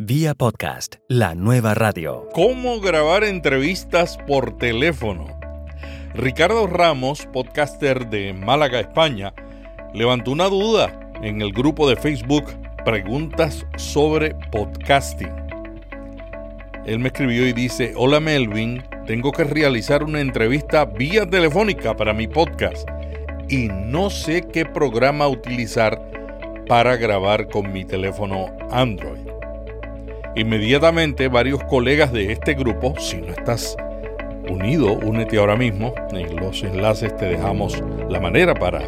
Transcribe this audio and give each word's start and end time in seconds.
Vía 0.00 0.34
podcast, 0.34 0.96
la 1.08 1.36
nueva 1.36 1.72
radio. 1.72 2.28
¿Cómo 2.32 2.80
grabar 2.80 3.22
entrevistas 3.22 4.18
por 4.26 4.58
teléfono? 4.58 5.38
Ricardo 6.14 6.66
Ramos, 6.66 7.28
podcaster 7.32 8.08
de 8.08 8.32
Málaga, 8.32 8.80
España, 8.80 9.32
levantó 9.94 10.32
una 10.32 10.48
duda 10.48 11.12
en 11.22 11.40
el 11.40 11.52
grupo 11.52 11.88
de 11.88 11.94
Facebook 11.94 12.46
Preguntas 12.84 13.64
sobre 13.76 14.34
podcasting. 14.50 15.30
Él 16.86 16.98
me 16.98 17.06
escribió 17.06 17.46
y 17.46 17.52
dice, 17.52 17.94
hola 17.96 18.18
Melvin, 18.18 18.82
tengo 19.06 19.30
que 19.30 19.44
realizar 19.44 20.02
una 20.02 20.20
entrevista 20.20 20.86
vía 20.86 21.24
telefónica 21.24 21.96
para 21.96 22.12
mi 22.12 22.26
podcast 22.26 22.88
y 23.48 23.68
no 23.68 24.10
sé 24.10 24.44
qué 24.52 24.66
programa 24.66 25.28
utilizar 25.28 26.10
para 26.66 26.96
grabar 26.96 27.46
con 27.46 27.72
mi 27.72 27.84
teléfono 27.84 28.48
Android. 28.72 29.23
Inmediatamente 30.36 31.28
varios 31.28 31.62
colegas 31.62 32.12
de 32.12 32.32
este 32.32 32.54
grupo, 32.54 32.98
si 32.98 33.18
no 33.18 33.28
estás 33.28 33.76
unido, 34.48 34.94
únete 34.94 35.38
ahora 35.38 35.54
mismo. 35.54 35.94
En 36.10 36.34
los 36.34 36.60
enlaces 36.64 37.16
te 37.16 37.26
dejamos 37.26 37.80
la 38.08 38.18
manera 38.18 38.52
para 38.52 38.82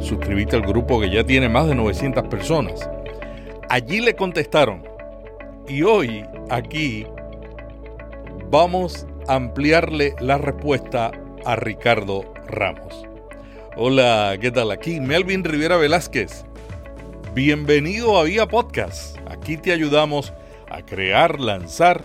suscribirte 0.00 0.56
al 0.56 0.62
grupo 0.62 1.00
que 1.00 1.10
ya 1.10 1.22
tiene 1.22 1.50
más 1.50 1.68
de 1.68 1.74
900 1.74 2.28
personas. 2.28 2.88
Allí 3.68 4.00
le 4.00 4.16
contestaron. 4.16 4.82
Y 5.68 5.82
hoy 5.82 6.24
aquí 6.48 7.06
vamos 8.50 9.06
a 9.28 9.34
ampliarle 9.34 10.14
la 10.18 10.38
respuesta 10.38 11.10
a 11.44 11.56
Ricardo 11.56 12.32
Ramos. 12.46 13.04
Hola, 13.76 14.38
¿qué 14.40 14.50
tal? 14.50 14.70
Aquí 14.70 14.98
Melvin 14.98 15.44
Rivera 15.44 15.76
Velázquez. 15.76 16.46
Bienvenido 17.34 18.18
a 18.18 18.22
Vía 18.22 18.46
Podcast. 18.46 19.18
Aquí 19.28 19.58
te 19.58 19.72
ayudamos 19.72 20.32
a 20.70 20.82
crear, 20.82 21.40
lanzar 21.40 22.04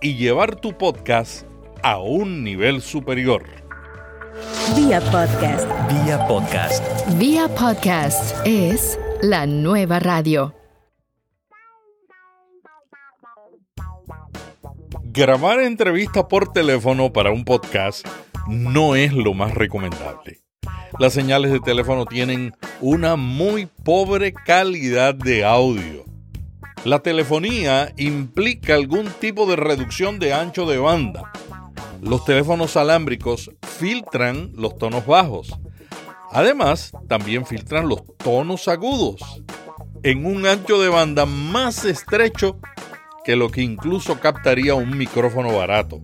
y 0.00 0.16
llevar 0.16 0.56
tu 0.56 0.76
podcast 0.76 1.46
a 1.82 1.98
un 1.98 2.44
nivel 2.44 2.82
superior. 2.82 3.44
Vía 4.76 5.00
podcast. 5.00 5.68
Vía 5.88 6.26
podcast. 6.26 6.84
Vía 7.18 7.48
podcast 7.48 8.46
es 8.46 8.98
la 9.22 9.46
nueva 9.46 9.98
radio. 9.98 10.54
Grabar 15.04 15.60
entrevistas 15.60 16.24
por 16.24 16.52
teléfono 16.52 17.12
para 17.12 17.32
un 17.32 17.44
podcast 17.44 18.06
no 18.48 18.94
es 18.94 19.12
lo 19.12 19.34
más 19.34 19.54
recomendable. 19.54 20.40
Las 20.98 21.12
señales 21.12 21.50
de 21.50 21.60
teléfono 21.60 22.06
tienen 22.06 22.54
una 22.80 23.16
muy 23.16 23.66
pobre 23.66 24.32
calidad 24.32 25.14
de 25.14 25.44
audio 25.44 26.09
la 26.84 27.00
telefonía 27.00 27.92
implica 27.98 28.74
algún 28.74 29.06
tipo 29.20 29.44
de 29.46 29.56
reducción 29.56 30.18
de 30.18 30.32
ancho 30.32 30.64
de 30.66 30.78
banda. 30.78 31.30
Los 32.00 32.24
teléfonos 32.24 32.76
alámbricos 32.76 33.50
filtran 33.60 34.52
los 34.54 34.78
tonos 34.78 35.04
bajos. 35.06 35.58
Además, 36.32 36.92
también 37.06 37.44
filtran 37.44 37.88
los 37.88 38.02
tonos 38.16 38.66
agudos 38.68 39.42
en 40.02 40.24
un 40.24 40.46
ancho 40.46 40.80
de 40.80 40.88
banda 40.88 41.26
más 41.26 41.84
estrecho 41.84 42.58
que 43.24 43.36
lo 43.36 43.50
que 43.50 43.60
incluso 43.60 44.18
captaría 44.18 44.74
un 44.74 44.96
micrófono 44.96 45.54
barato. 45.54 46.00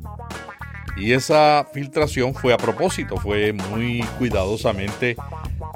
Y 0.98 1.12
esa 1.12 1.66
filtración 1.72 2.34
fue 2.34 2.52
a 2.52 2.58
propósito, 2.58 3.16
fue 3.16 3.54
muy 3.54 4.02
cuidadosamente 4.18 5.16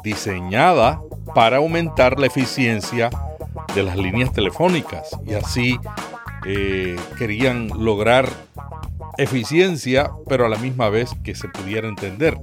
diseñada 0.05 1.01
para 1.35 1.59
aumentar 1.59 2.19
la 2.19 2.27
eficiencia 2.27 3.09
de 3.75 3.83
las 3.83 3.97
líneas 3.97 4.33
telefónicas 4.33 5.11
y 5.27 5.35
así 5.35 5.79
eh, 6.47 6.97
querían 7.19 7.69
lograr 7.69 8.29
eficiencia, 9.19 10.11
pero 10.29 10.47
a 10.47 10.49
la 10.49 10.57
misma 10.57 10.89
vez 10.89 11.11
que 11.23 11.35
se 11.35 11.49
pudiera 11.49 11.89
entender. 11.89 12.39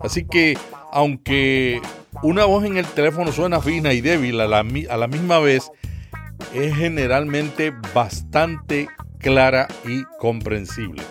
Así 0.00 0.24
que, 0.24 0.56
aunque 0.90 1.80
una 2.22 2.44
voz 2.44 2.64
en 2.64 2.76
el 2.76 2.86
teléfono 2.86 3.32
suena 3.32 3.60
fina 3.60 3.92
y 3.92 4.00
débil 4.00 4.40
a 4.40 4.46
la, 4.46 4.60
a 4.90 4.96
la 4.96 5.06
misma 5.06 5.38
vez, 5.38 5.70
es 6.54 6.74
generalmente 6.74 7.72
bastante 7.94 8.88
clara 9.18 9.68
y 9.86 10.04
comprensible. 10.18 11.02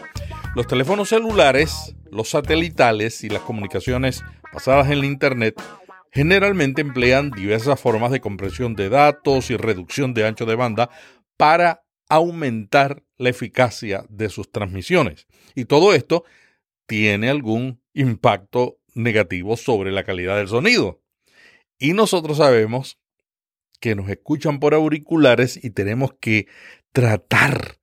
Los 0.55 0.67
teléfonos 0.67 1.09
celulares, 1.09 1.95
los 2.11 2.29
satelitales 2.29 3.23
y 3.23 3.29
las 3.29 3.41
comunicaciones 3.41 4.23
basadas 4.53 4.89
en 4.89 4.99
la 4.99 5.05
Internet 5.05 5.61
generalmente 6.11 6.81
emplean 6.81 7.31
diversas 7.31 7.79
formas 7.79 8.11
de 8.11 8.21
compresión 8.21 8.75
de 8.75 8.89
datos 8.89 9.49
y 9.49 9.57
reducción 9.57 10.13
de 10.13 10.25
ancho 10.25 10.45
de 10.45 10.55
banda 10.55 10.89
para 11.37 11.83
aumentar 12.09 13.03
la 13.17 13.29
eficacia 13.29 14.05
de 14.09 14.29
sus 14.29 14.51
transmisiones. 14.51 15.27
Y 15.55 15.65
todo 15.65 15.93
esto 15.93 16.25
tiene 16.85 17.29
algún 17.29 17.81
impacto 17.93 18.79
negativo 18.93 19.55
sobre 19.55 19.91
la 19.91 20.03
calidad 20.03 20.37
del 20.37 20.49
sonido. 20.49 21.01
Y 21.79 21.93
nosotros 21.93 22.37
sabemos 22.37 22.99
que 23.79 23.95
nos 23.95 24.09
escuchan 24.09 24.59
por 24.59 24.73
auriculares 24.73 25.63
y 25.63 25.71
tenemos 25.71 26.13
que 26.19 26.47
tratar 26.91 27.79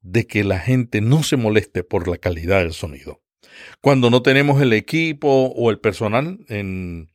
de 0.00 0.26
que 0.26 0.42
la 0.42 0.58
gente 0.58 1.00
no 1.00 1.22
se 1.22 1.36
moleste 1.36 1.84
por 1.84 2.08
la 2.08 2.16
calidad 2.16 2.60
del 2.60 2.72
sonido. 2.72 3.22
Cuando 3.80 4.10
no 4.10 4.22
tenemos 4.22 4.60
el 4.62 4.72
equipo 4.72 5.52
o 5.54 5.70
el 5.70 5.78
personal 5.78 6.38
en 6.48 7.10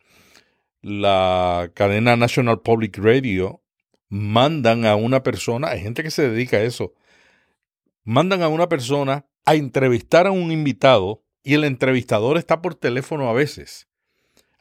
la 0.82 1.72
cadena 1.74 2.16
National 2.16 2.62
Public 2.62 2.98
Radio 2.98 3.62
mandan 4.10 4.86
a 4.86 4.96
una 4.96 5.24
persona, 5.24 5.70
hay 5.70 5.82
gente 5.82 6.04
que 6.04 6.12
se 6.12 6.30
dedica 6.30 6.58
a 6.58 6.64
eso, 6.64 6.94
mandan 8.04 8.42
a 8.42 8.48
una 8.48 8.68
persona 8.68 9.26
a 9.46 9.56
entrevistar 9.56 10.28
a 10.28 10.32
un 10.32 10.52
invitado 10.52 11.24
y 11.44 11.54
el 11.54 11.64
entrevistador 11.64 12.38
está 12.38 12.62
por 12.62 12.76
teléfono 12.76 13.30
a 13.30 13.34
veces 13.34 13.88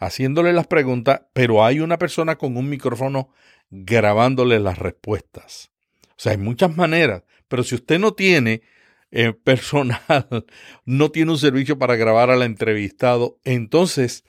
haciéndole 0.01 0.53
las 0.53 0.67
preguntas, 0.67 1.23
pero 1.33 1.65
hay 1.65 1.79
una 1.81 1.99
persona 1.99 2.37
con 2.37 2.57
un 2.57 2.69
micrófono 2.69 3.29
grabándole 3.71 4.59
las 4.59 4.79
respuestas. 4.79 5.71
O 6.11 6.15
sea, 6.17 6.33
hay 6.33 6.39
muchas 6.39 6.75
maneras, 6.77 7.23
pero 7.49 7.63
si 7.63 7.75
usted 7.75 7.99
no 8.01 8.15
tiene 8.15 8.63
eh, 9.11 9.33
personal, 9.33 10.01
no 10.87 11.11
tiene 11.11 11.31
un 11.31 11.39
servicio 11.39 11.79
para 11.79 11.97
grabar 11.97 12.31
al 12.31 12.43
entrevistado, 12.43 13.39
entonces 13.45 14.25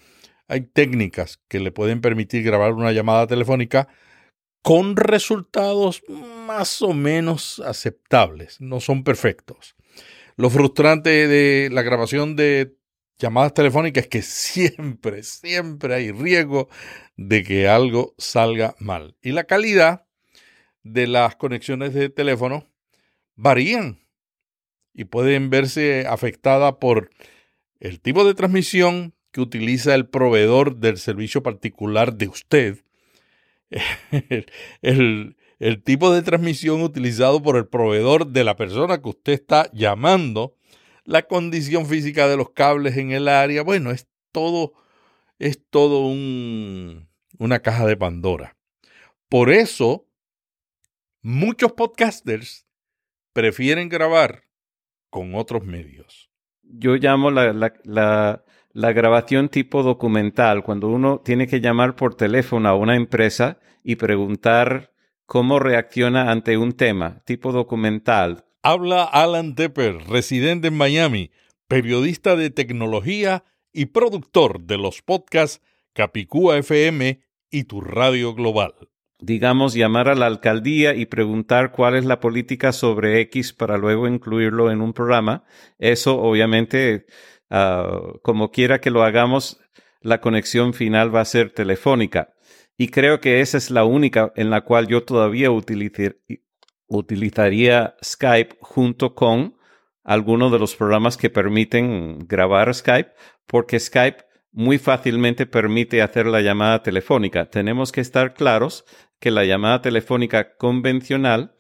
hay 0.52 0.62
técnicas 0.62 1.40
que 1.48 1.62
le 1.62 1.72
pueden 1.72 2.02
permitir 2.02 2.44
grabar 2.44 2.74
una 2.74 2.92
llamada 2.92 3.26
telefónica 3.26 3.88
con 4.62 4.98
resultados 4.98 6.04
más 6.10 6.82
o 6.82 6.94
menos 6.94 7.62
aceptables, 7.66 8.60
no 8.60 8.82
son 8.82 9.06
perfectos. 9.06 9.76
Lo 10.36 10.50
frustrante 10.50 11.30
de 11.30 11.70
la 11.72 11.84
grabación 11.84 12.36
de 12.36 12.76
llamadas 13.18 13.54
telefónicas 13.54 14.04
es 14.04 14.10
que 14.10 14.22
siempre, 14.22 15.24
siempre 15.24 15.96
hay 15.96 16.12
riesgo 16.12 16.68
de 17.16 17.44
que 17.44 17.70
algo 17.70 18.14
salga 18.18 18.76
mal. 18.78 19.16
Y 19.22 19.32
la 19.32 19.46
calidad 19.46 20.06
de 20.84 21.08
las 21.08 21.38
conexiones 21.38 21.94
de 21.94 22.10
teléfono 22.10 22.68
varían 23.36 24.06
y 24.94 25.06
pueden 25.06 25.50
verse 25.50 26.06
afectadas 26.08 26.74
por 26.82 27.10
el 27.80 28.02
tipo 28.02 28.26
de 28.26 28.34
transmisión, 28.34 29.16
que 29.32 29.42
utiliza 29.42 29.96
el 29.96 30.08
proveedor 30.08 30.78
del 30.78 30.98
servicio 30.98 31.42
particular 31.42 32.14
de 32.16 32.28
usted, 32.28 32.84
el, 34.82 35.36
tipo 35.84 36.14
de 36.14 36.22
transmisión 36.22 36.82
utilizado 36.82 37.42
por 37.42 37.56
el 37.56 37.68
proveedor 37.68 38.28
de 38.28 38.44
la 38.44 38.56
persona 38.56 39.02
que 39.02 39.10
usted 39.10 39.34
está 39.34 39.70
llamando, 39.72 40.56
la 41.06 41.24
condición 41.24 41.86
física 41.86 42.28
de 42.28 42.38
los 42.38 42.52
cables 42.52 42.98
en 42.98 43.12
el 43.12 43.28
área, 43.28 43.64
bueno, 43.64 43.92
es 43.92 44.08
todo, 44.32 44.74
es 45.40 45.60
todo 45.70 46.06
un, 46.06 47.08
una 47.38 47.60
caja 47.60 47.86
de 47.86 47.98
Pandora. 47.98 48.58
Por 49.30 49.50
eso, 49.50 50.06
muchos 51.22 51.72
podcasters 51.72 52.66
prefieren 53.34 53.88
grabar 53.88 54.44
con 55.10 55.36
otros 55.36 55.64
medios. 55.64 56.30
Yo 56.64 56.96
llamo 56.96 57.32
la, 57.32 57.54
la 57.54 57.74
la 57.84 58.44
grabación 58.74 59.50
tipo 59.50 59.84
documental, 59.84 60.64
cuando 60.64 60.88
uno 60.88 61.20
tiene 61.24 61.48
que 61.48 61.62
llamar 61.62 61.96
por 61.96 62.16
teléfono 62.16 62.70
a 62.70 62.76
una 62.76 62.96
empresa 62.96 63.60
y 63.84 63.96
preguntar 63.96 64.92
cómo 65.26 65.60
reacciona 65.60 66.32
ante 66.32 66.58
un 66.58 66.74
tema, 66.74 67.22
tipo 67.26 67.52
documental. 67.52 68.46
Habla 68.64 69.04
Alan 69.04 69.56
Tepper, 69.56 69.98
residente 70.08 70.68
en 70.68 70.78
Miami, 70.78 71.32
periodista 71.68 72.36
de 72.36 72.50
tecnología 72.50 73.44
y 73.74 73.88
productor 73.88 74.62
de 74.62 74.78
los 74.78 75.02
podcasts 75.02 75.62
Capicúa 75.94 76.58
FM 76.58 77.22
y 77.50 77.64
Tu 77.66 77.82
Radio 77.82 78.34
Global. 78.34 78.74
Digamos, 79.20 79.74
llamar 79.74 80.10
a 80.10 80.16
la 80.16 80.26
alcaldía 80.26 80.96
y 80.96 81.06
preguntar 81.06 81.72
cuál 81.72 81.96
es 81.96 82.06
la 82.06 82.20
política 82.20 82.72
sobre 82.72 83.22
X 83.22 83.54
para 83.54 83.78
luego 83.78 84.08
incluirlo 84.08 84.72
en 84.72 84.82
un 84.82 84.94
programa. 84.94 85.44
Eso 85.78 86.20
obviamente 86.20 87.06
Ah, 87.52 88.14
como 88.24 88.50
quiera 88.50 88.80
que 88.80 88.92
lo 88.92 89.04
hagamos, 89.04 89.60
la 90.00 90.22
conexión 90.22 90.74
final 90.74 91.14
va 91.14 91.20
a 91.22 91.26
ser 91.26 91.52
telefónica. 91.52 92.34
Y 92.78 92.88
creo 92.88 93.20
que 93.20 93.42
esa 93.42 93.58
es 93.58 93.70
la 93.70 93.84
única 93.84 94.32
en 94.36 94.50
la 94.50 94.62
cual 94.62 94.88
yo 94.88 95.04
todavía 95.04 95.50
utilizaría 96.88 97.96
Skype 98.04 98.56
junto 98.62 99.14
con 99.14 99.58
algunos 100.04 100.52
de 100.52 100.60
los 100.60 100.76
programas 100.76 101.18
que 101.18 101.30
permiten 101.30 102.20
grabar 102.28 102.74
Skype, 102.74 103.12
porque 103.46 103.80
Skype 103.80 104.24
muy 104.52 104.80
fácilmente 104.80 105.46
permite 105.46 106.02
hacer 106.02 106.28
la 106.28 106.42
llamada 106.42 106.82
telefónica. 106.84 107.50
Tenemos 107.50 107.92
que 107.92 108.02
estar 108.02 108.34
claros 108.34 108.86
que 109.20 109.30
la 109.30 109.44
llamada 109.44 109.82
telefónica 109.82 110.56
convencional 110.56 111.56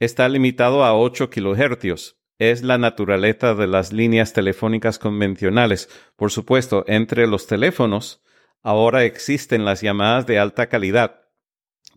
está 0.00 0.28
limitado 0.28 0.84
a 0.84 0.96
8 0.96 1.28
kilohercios. 1.28 2.18
Es 2.38 2.62
la 2.62 2.78
naturaleza 2.78 3.54
de 3.54 3.68
las 3.68 3.92
líneas 3.92 4.32
telefónicas 4.32 4.98
convencionales. 4.98 5.88
Por 6.16 6.32
supuesto, 6.32 6.84
entre 6.88 7.26
los 7.26 7.46
teléfonos 7.46 8.22
ahora 8.62 9.04
existen 9.04 9.64
las 9.64 9.82
llamadas 9.82 10.26
de 10.26 10.38
alta 10.38 10.68
calidad, 10.68 11.22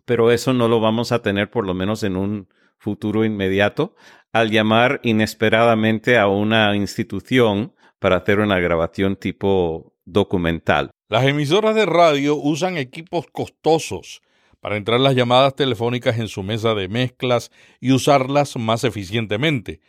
pero 0.04 0.30
eso 0.30 0.52
no 0.52 0.68
lo 0.68 0.80
vamos 0.80 1.10
a 1.10 1.22
tener 1.22 1.50
por 1.50 1.66
lo 1.66 1.74
menos 1.74 2.04
en 2.04 2.16
un 2.16 2.48
futuro 2.78 3.24
inmediato 3.24 3.96
al 4.32 4.50
llamar 4.50 5.00
inesperadamente 5.02 6.18
a 6.18 6.28
una 6.28 6.76
institución 6.76 7.74
para 7.98 8.16
hacer 8.16 8.38
una 8.38 8.60
grabación 8.60 9.16
tipo 9.16 9.96
documental. 10.04 10.90
Las 11.08 11.24
emisoras 11.24 11.74
de 11.74 11.86
radio 11.86 12.36
usan 12.36 12.76
equipos 12.76 13.26
costosos 13.32 14.22
para 14.60 14.76
entrar 14.76 15.00
las 15.00 15.14
llamadas 15.14 15.56
telefónicas 15.56 16.18
en 16.18 16.28
su 16.28 16.42
mesa 16.42 16.74
de 16.74 16.88
mezclas 16.88 17.50
y 17.80 17.92
usarlas 17.92 18.56
más 18.56 18.84
eficientemente. 18.84 19.80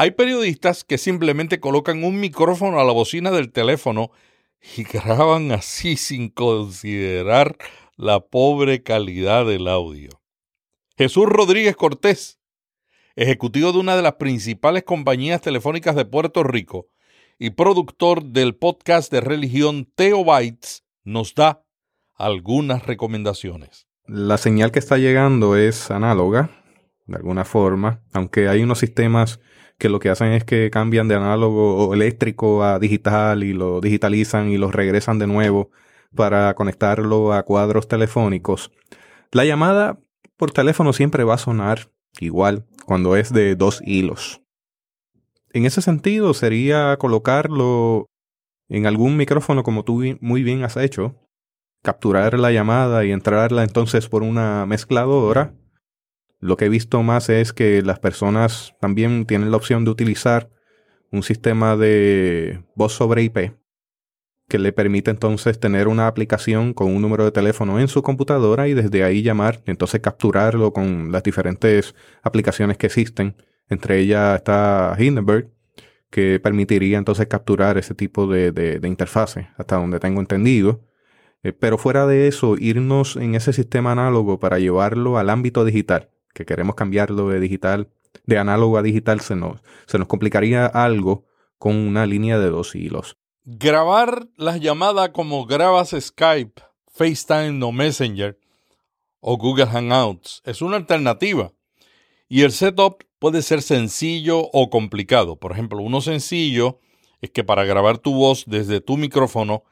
Hay 0.00 0.12
periodistas 0.12 0.82
que 0.82 0.96
simplemente 0.96 1.60
colocan 1.60 2.04
un 2.04 2.20
micrófono 2.20 2.80
a 2.80 2.84
la 2.84 2.92
bocina 2.92 3.30
del 3.30 3.52
teléfono 3.52 4.10
y 4.74 4.82
graban 4.90 5.52
así 5.52 5.96
sin 5.96 6.30
considerar 6.30 7.58
la 7.96 8.20
pobre 8.20 8.82
calidad 8.82 9.44
del 9.44 9.68
audio. 9.68 10.08
Jesús 10.96 11.26
Rodríguez 11.26 11.76
Cortés, 11.76 12.40
ejecutivo 13.14 13.72
de 13.72 13.78
una 13.78 13.94
de 13.94 14.00
las 14.00 14.14
principales 14.14 14.84
compañías 14.84 15.42
telefónicas 15.42 15.94
de 15.94 16.06
Puerto 16.06 16.44
Rico 16.44 16.88
y 17.38 17.50
productor 17.50 18.24
del 18.24 18.56
podcast 18.56 19.12
de 19.12 19.20
religión 19.20 19.84
Teobytes, 19.84 20.82
nos 21.04 21.34
da 21.34 21.62
algunas 22.14 22.86
recomendaciones. 22.86 23.86
La 24.06 24.38
señal 24.38 24.72
que 24.72 24.78
está 24.78 24.96
llegando 24.96 25.56
es 25.56 25.90
análoga, 25.90 26.59
de 27.10 27.16
alguna 27.16 27.44
forma, 27.44 28.02
aunque 28.12 28.48
hay 28.48 28.62
unos 28.62 28.78
sistemas 28.78 29.40
que 29.78 29.88
lo 29.88 29.98
que 29.98 30.10
hacen 30.10 30.32
es 30.32 30.44
que 30.44 30.70
cambian 30.70 31.08
de 31.08 31.14
análogo 31.14 31.92
eléctrico 31.94 32.62
a 32.64 32.78
digital 32.78 33.42
y 33.42 33.52
lo 33.52 33.80
digitalizan 33.80 34.50
y 34.50 34.58
lo 34.58 34.70
regresan 34.70 35.18
de 35.18 35.26
nuevo 35.26 35.70
para 36.14 36.54
conectarlo 36.54 37.32
a 37.32 37.42
cuadros 37.42 37.88
telefónicos. 37.88 38.72
La 39.32 39.44
llamada 39.44 39.98
por 40.36 40.52
teléfono 40.52 40.92
siempre 40.92 41.24
va 41.24 41.34
a 41.34 41.38
sonar 41.38 41.90
igual 42.18 42.66
cuando 42.84 43.16
es 43.16 43.32
de 43.32 43.54
dos 43.56 43.80
hilos. 43.84 44.42
En 45.52 45.64
ese 45.64 45.82
sentido 45.82 46.34
sería 46.34 46.96
colocarlo 46.98 48.06
en 48.68 48.86
algún 48.86 49.16
micrófono 49.16 49.62
como 49.62 49.84
tú 49.84 50.02
muy 50.20 50.42
bien 50.42 50.62
has 50.62 50.76
hecho, 50.76 51.16
capturar 51.82 52.38
la 52.38 52.52
llamada 52.52 53.04
y 53.04 53.12
entrarla 53.12 53.64
entonces 53.64 54.08
por 54.08 54.22
una 54.22 54.66
mezcladora. 54.66 55.54
Lo 56.40 56.56
que 56.56 56.66
he 56.66 56.68
visto 56.68 57.02
más 57.02 57.28
es 57.28 57.52
que 57.52 57.82
las 57.82 57.98
personas 57.98 58.74
también 58.80 59.26
tienen 59.26 59.50
la 59.50 59.56
opción 59.56 59.84
de 59.84 59.90
utilizar 59.90 60.50
un 61.12 61.22
sistema 61.22 61.76
de 61.76 62.62
voz 62.74 62.92
sobre 62.92 63.22
IP 63.22 63.60
que 64.50 64.58
le 64.58 64.72
permite 64.72 65.10
entonces 65.10 65.58
tener 65.58 65.88
una 65.88 66.06
aplicación 66.08 66.74
con 66.74 66.88
un 66.94 67.00
número 67.00 67.24
de 67.24 67.30
teléfono 67.30 67.80
en 67.80 67.88
su 67.88 68.02
computadora 68.02 68.68
y 68.68 68.74
desde 68.74 69.04
ahí 69.04 69.22
llamar, 69.22 69.62
entonces 69.64 70.00
capturarlo 70.00 70.72
con 70.74 71.12
las 71.12 71.22
diferentes 71.22 71.94
aplicaciones 72.22 72.76
que 72.76 72.86
existen. 72.86 73.36
Entre 73.68 74.00
ellas 74.00 74.36
está 74.36 74.94
Hindenburg, 74.98 75.50
que 76.10 76.40
permitiría 76.40 76.98
entonces 76.98 77.28
capturar 77.28 77.78
ese 77.78 77.94
tipo 77.94 78.26
de, 78.26 78.50
de, 78.50 78.88
interfase, 78.88 79.48
hasta 79.56 79.76
donde 79.76 80.00
tengo 80.00 80.20
entendido. 80.20 80.80
Eh, 81.44 81.52
pero 81.52 81.78
fuera 81.78 82.06
de 82.06 82.26
eso, 82.26 82.56
irnos 82.58 83.16
en 83.16 83.36
ese 83.36 83.52
sistema 83.52 83.92
análogo 83.92 84.40
para 84.40 84.58
llevarlo 84.58 85.16
al 85.16 85.30
ámbito 85.30 85.64
digital, 85.64 86.10
que 86.34 86.44
queremos 86.44 86.74
cambiarlo 86.74 87.28
de 87.28 87.40
digital, 87.40 87.90
de 88.26 88.38
análogo 88.38 88.78
a 88.78 88.82
digital, 88.82 89.20
se 89.20 89.36
nos, 89.36 89.62
se 89.86 89.98
nos 89.98 90.08
complicaría 90.08 90.66
algo 90.66 91.24
con 91.58 91.76
una 91.76 92.06
línea 92.06 92.38
de 92.38 92.50
dos 92.50 92.74
hilos. 92.74 93.16
Grabar 93.44 94.28
las 94.36 94.60
llamadas 94.60 95.10
como 95.10 95.46
grabas 95.46 95.94
Skype, 95.98 96.62
FaceTime 96.92 97.64
o 97.64 97.72
Messenger 97.72 98.38
o 99.20 99.36
Google 99.36 99.66
Hangouts 99.66 100.42
es 100.44 100.62
una 100.62 100.76
alternativa. 100.76 101.52
Y 102.28 102.42
el 102.42 102.52
setup 102.52 103.04
puede 103.18 103.42
ser 103.42 103.60
sencillo 103.62 104.48
o 104.52 104.70
complicado. 104.70 105.36
Por 105.36 105.52
ejemplo, 105.52 105.82
uno 105.82 106.00
sencillo 106.00 106.78
es 107.20 107.30
que 107.30 107.44
para 107.44 107.64
grabar 107.64 107.98
tu 107.98 108.14
voz 108.14 108.44
desde 108.46 108.80
tu 108.80 108.96
micrófono 108.96 109.64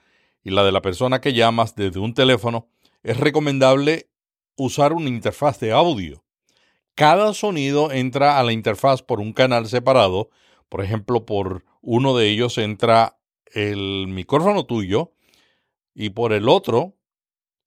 y 0.42 0.50
la 0.50 0.64
de 0.64 0.72
la 0.72 0.82
persona 0.82 1.20
que 1.20 1.32
llamas 1.32 1.74
desde 1.74 2.00
un 2.00 2.14
teléfono, 2.14 2.68
es 3.02 3.18
recomendable 3.18 4.10
usar 4.56 4.92
una 4.92 5.08
interfaz 5.08 5.60
de 5.60 5.72
audio. 5.72 6.24
Cada 6.98 7.32
sonido 7.32 7.92
entra 7.92 8.40
a 8.40 8.42
la 8.42 8.50
interfaz 8.50 9.02
por 9.02 9.20
un 9.20 9.32
canal 9.32 9.68
separado. 9.68 10.30
Por 10.68 10.82
ejemplo, 10.82 11.24
por 11.24 11.64
uno 11.80 12.16
de 12.16 12.28
ellos 12.28 12.58
entra 12.58 13.20
el 13.54 14.08
micrófono 14.08 14.66
tuyo 14.66 15.12
y 15.94 16.10
por 16.10 16.32
el 16.32 16.48
otro 16.48 16.96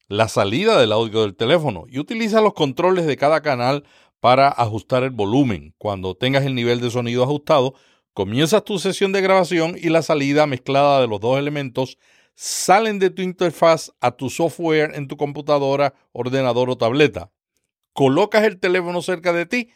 la 0.09 0.27
salida 0.27 0.77
del 0.77 0.91
audio 0.91 1.21
del 1.21 1.37
teléfono 1.37 1.85
y 1.87 1.99
utiliza 1.99 2.41
los 2.41 2.53
controles 2.53 3.05
de 3.05 3.15
cada 3.15 3.41
canal 3.41 3.85
para 4.19 4.49
ajustar 4.49 5.03
el 5.03 5.11
volumen. 5.11 5.75
Cuando 5.77 6.13
tengas 6.15 6.43
el 6.43 6.53
nivel 6.53 6.81
de 6.81 6.91
sonido 6.91 7.23
ajustado, 7.23 7.75
comienzas 8.13 8.65
tu 8.65 8.79
sesión 8.79 9.13
de 9.13 9.21
grabación 9.21 9.77
y 9.81 9.87
la 9.87 10.01
salida 10.01 10.45
mezclada 10.45 10.99
de 10.99 11.07
los 11.07 11.21
dos 11.21 11.39
elementos 11.39 11.97
salen 12.35 12.99
de 12.99 13.11
tu 13.11 13.21
interfaz 13.21 13.93
a 14.01 14.11
tu 14.11 14.29
software 14.29 14.91
en 14.93 15.07
tu 15.07 15.15
computadora, 15.15 15.93
ordenador 16.11 16.69
o 16.69 16.77
tableta. 16.77 17.31
Colocas 17.93 18.43
el 18.43 18.59
teléfono 18.59 19.01
cerca 19.01 19.33
de 19.33 19.45
ti 19.45 19.69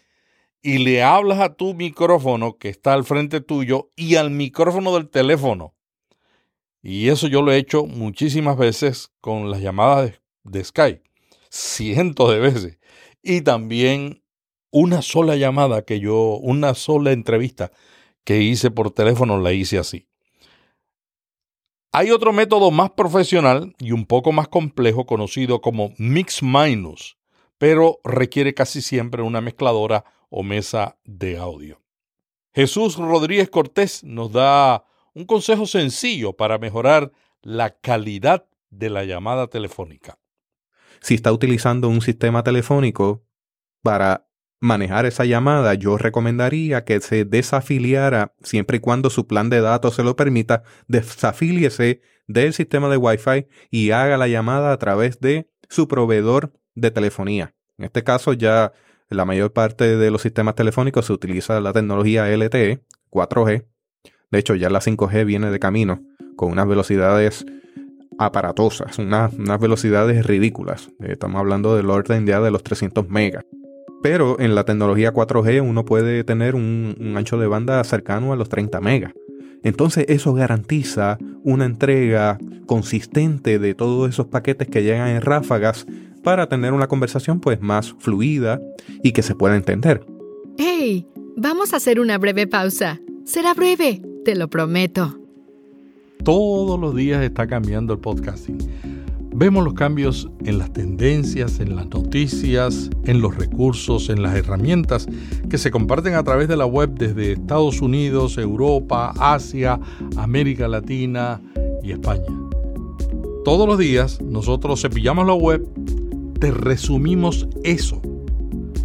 y 0.61 0.79
le 0.79 1.03
hablas 1.03 1.39
a 1.39 1.53
tu 1.53 1.73
micrófono 1.73 2.57
que 2.57 2.69
está 2.69 2.93
al 2.93 3.03
frente 3.03 3.41
tuyo 3.41 3.91
y 3.95 4.15
al 4.15 4.31
micrófono 4.31 4.95
del 4.95 5.09
teléfono. 5.09 5.75
Y 6.81 7.09
eso 7.09 7.27
yo 7.27 7.41
lo 7.41 7.51
he 7.51 7.57
hecho 7.57 7.85
muchísimas 7.85 8.57
veces 8.57 9.11
con 9.19 9.49
las 9.49 9.59
llamadas 9.59 10.13
de, 10.43 10.63
Skype, 10.63 11.03
cientos 11.49 12.31
de 12.31 12.39
veces. 12.39 12.79
Y 13.21 13.41
también 13.41 14.23
una 14.71 15.01
sola 15.01 15.35
llamada 15.35 15.83
que 15.83 15.99
yo, 15.99 16.37
una 16.37 16.73
sola 16.75 17.11
entrevista 17.11 17.71
que 18.23 18.41
hice 18.41 18.71
por 18.71 18.91
teléfono, 18.91 19.39
la 19.39 19.51
hice 19.51 19.77
así. 19.77 20.07
Hay 21.91 22.11
otro 22.11 22.33
método 22.33 22.71
más 22.71 22.91
profesional 22.91 23.73
y 23.79 23.91
un 23.91 24.05
poco 24.05 24.31
más 24.31 24.47
complejo 24.47 25.05
conocido 25.05 25.61
como 25.61 25.93
Mix 25.97 26.43
Minus, 26.43 27.17
pero 27.57 27.99
requiere 28.03 28.53
casi 28.53 28.81
siempre 28.81 29.21
una 29.21 29.41
mezcladora 29.41 30.05
o 30.29 30.43
mesa 30.43 30.97
de 31.03 31.37
audio. 31.37 31.81
Jesús 32.53 32.95
Rodríguez 32.97 33.49
Cortés 33.49 34.03
nos 34.03 34.31
da 34.31 34.85
un 35.13 35.25
consejo 35.25 35.65
sencillo 35.65 36.33
para 36.33 36.57
mejorar 36.57 37.11
la 37.41 37.77
calidad 37.79 38.47
de 38.69 38.89
la 38.89 39.03
llamada 39.05 39.47
telefónica. 39.47 40.17
Si 41.01 41.15
está 41.15 41.31
utilizando 41.31 41.89
un 41.89 42.01
sistema 42.01 42.43
telefónico 42.43 43.25
para 43.81 44.27
manejar 44.59 45.05
esa 45.05 45.25
llamada, 45.25 45.73
yo 45.73 45.97
recomendaría 45.97 46.83
que 46.83 46.99
se 46.99 47.25
desafiliara 47.25 48.33
siempre 48.41 48.77
y 48.77 48.79
cuando 48.79 49.09
su 49.09 49.27
plan 49.27 49.49
de 49.49 49.61
datos 49.61 49.95
se 49.95 50.03
lo 50.03 50.15
permita, 50.15 50.63
desafíliese 50.87 52.01
del 52.27 52.53
sistema 52.53 52.89
de 52.89 52.97
Wi-Fi 52.97 53.47
y 53.69 53.91
haga 53.91 54.17
la 54.17 54.27
llamada 54.27 54.71
a 54.71 54.77
través 54.79 55.19
de 55.19 55.49
su 55.69 55.87
proveedor 55.87 56.53
de 56.75 56.91
telefonía. 56.91 57.55
En 57.77 57.85
este 57.85 58.03
caso 58.03 58.33
ya 58.33 58.73
la 59.09 59.25
mayor 59.25 59.53
parte 59.53 59.97
de 59.97 60.11
los 60.11 60.21
sistemas 60.21 60.55
telefónicos 60.55 61.05
se 61.05 61.13
utiliza 61.13 61.59
la 61.59 61.73
tecnología 61.73 62.27
LTE 62.27 62.81
4G 63.09 63.65
de 64.31 64.39
hecho, 64.39 64.55
ya 64.55 64.69
la 64.69 64.81
5G 64.81 65.25
viene 65.25 65.51
de 65.51 65.59
camino 65.59 66.01
con 66.35 66.51
unas 66.51 66.67
velocidades 66.67 67.45
aparatosas, 68.17 68.99
unas, 68.99 69.31
velocidades 69.59 70.25
ridículas. 70.25 70.89
Eh, 70.99 71.13
estamos 71.13 71.39
hablando 71.39 71.75
del 71.75 71.89
orden 71.89 72.25
de 72.25 72.51
los 72.51 72.63
300 72.63 73.07
megas. 73.09 73.45
Pero 74.03 74.39
en 74.39 74.53
la 74.53 74.65
tecnología 74.65 75.13
4G 75.13 75.61
uno 75.61 75.85
puede 75.85 76.23
tener 76.23 76.55
un, 76.55 76.95
un 76.99 77.17
ancho 77.17 77.37
de 77.37 77.47
banda 77.47 77.83
cercano 77.83 78.33
a 78.33 78.35
los 78.35 78.49
30 78.49 78.81
megas. 78.81 79.13
Entonces 79.63 80.05
eso 80.09 80.33
garantiza 80.33 81.17
una 81.43 81.65
entrega 81.65 82.37
consistente 82.67 83.57
de 83.57 83.73
todos 83.73 84.09
esos 84.09 84.27
paquetes 84.27 84.67
que 84.67 84.83
llegan 84.83 85.07
en 85.07 85.21
ráfagas 85.21 85.87
para 86.25 86.49
tener 86.49 86.73
una 86.73 86.87
conversación 86.87 87.39
pues 87.39 87.61
más 87.61 87.93
fluida 87.99 88.59
y 89.03 89.11
que 89.11 89.21
se 89.21 89.35
pueda 89.35 89.55
entender. 89.55 90.03
¡Hey! 90.57 91.07
Vamos 91.37 91.71
a 91.71 91.77
hacer 91.77 91.99
una 91.99 92.17
breve 92.17 92.47
pausa. 92.47 92.99
Será 93.25 93.53
breve, 93.53 94.01
te 94.25 94.35
lo 94.35 94.49
prometo. 94.49 95.19
Todos 96.23 96.79
los 96.79 96.95
días 96.95 97.23
está 97.23 97.45
cambiando 97.45 97.93
el 97.93 97.99
podcasting. 97.99 98.57
Vemos 99.35 99.63
los 99.63 99.75
cambios 99.75 100.27
en 100.45 100.57
las 100.57 100.73
tendencias, 100.73 101.59
en 101.59 101.75
las 101.75 101.87
noticias, 101.89 102.89
en 103.03 103.21
los 103.21 103.35
recursos, 103.35 104.09
en 104.09 104.23
las 104.23 104.35
herramientas 104.35 105.07
que 105.47 105.59
se 105.59 105.69
comparten 105.69 106.15
a 106.15 106.23
través 106.23 106.47
de 106.47 106.57
la 106.57 106.65
web 106.65 106.89
desde 106.97 107.33
Estados 107.33 107.81
Unidos, 107.81 108.39
Europa, 108.39 109.13
Asia, 109.19 109.79
América 110.17 110.67
Latina 110.67 111.39
y 111.83 111.91
España. 111.91 112.25
Todos 113.43 113.67
los 113.67 113.77
días 113.77 114.19
nosotros 114.21 114.81
cepillamos 114.81 115.27
la 115.27 115.35
web, 115.35 115.67
te 116.45 116.51
resumimos 116.51 117.47
eso 117.63 117.99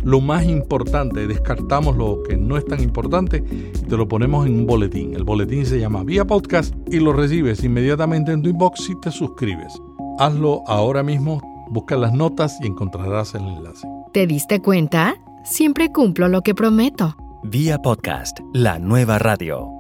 lo 0.03 0.23
más 0.23 0.47
importante, 0.47 1.27
descartamos 1.27 1.95
lo 1.95 2.23
que 2.23 2.35
no 2.35 2.57
es 2.57 2.65
tan 2.65 2.83
importante 2.83 3.45
y 3.51 3.87
te 3.87 3.99
lo 3.99 4.09
ponemos 4.09 4.47
en 4.47 4.61
un 4.61 4.67
boletín. 4.67 5.15
El 5.15 5.25
boletín 5.25 5.67
se 5.67 5.79
llama 5.79 6.03
Vía 6.03 6.25
Podcast 6.25 6.75
y 6.91 7.01
lo 7.01 7.13
recibes 7.13 7.63
inmediatamente 7.63 8.33
en 8.33 8.41
tu 8.41 8.49
inbox 8.49 8.85
si 8.85 8.99
te 9.03 9.11
suscribes. 9.11 9.75
Hazlo 10.19 10.63
ahora 10.67 11.03
mismo, 11.03 11.43
busca 11.69 11.97
las 11.97 12.15
notas 12.15 12.57
y 12.63 12.67
encontrarás 12.67 13.35
el 13.35 13.43
enlace. 13.43 13.87
¿Te 14.15 14.27
diste 14.27 14.63
cuenta? 14.63 15.17
Siempre 15.45 15.93
cumplo 15.93 16.29
lo 16.29 16.41
que 16.41 16.55
prometo. 16.55 17.15
Vía 17.43 17.77
Podcast, 17.77 18.41
la 18.55 18.79
nueva 18.79 19.19
radio. 19.19 19.80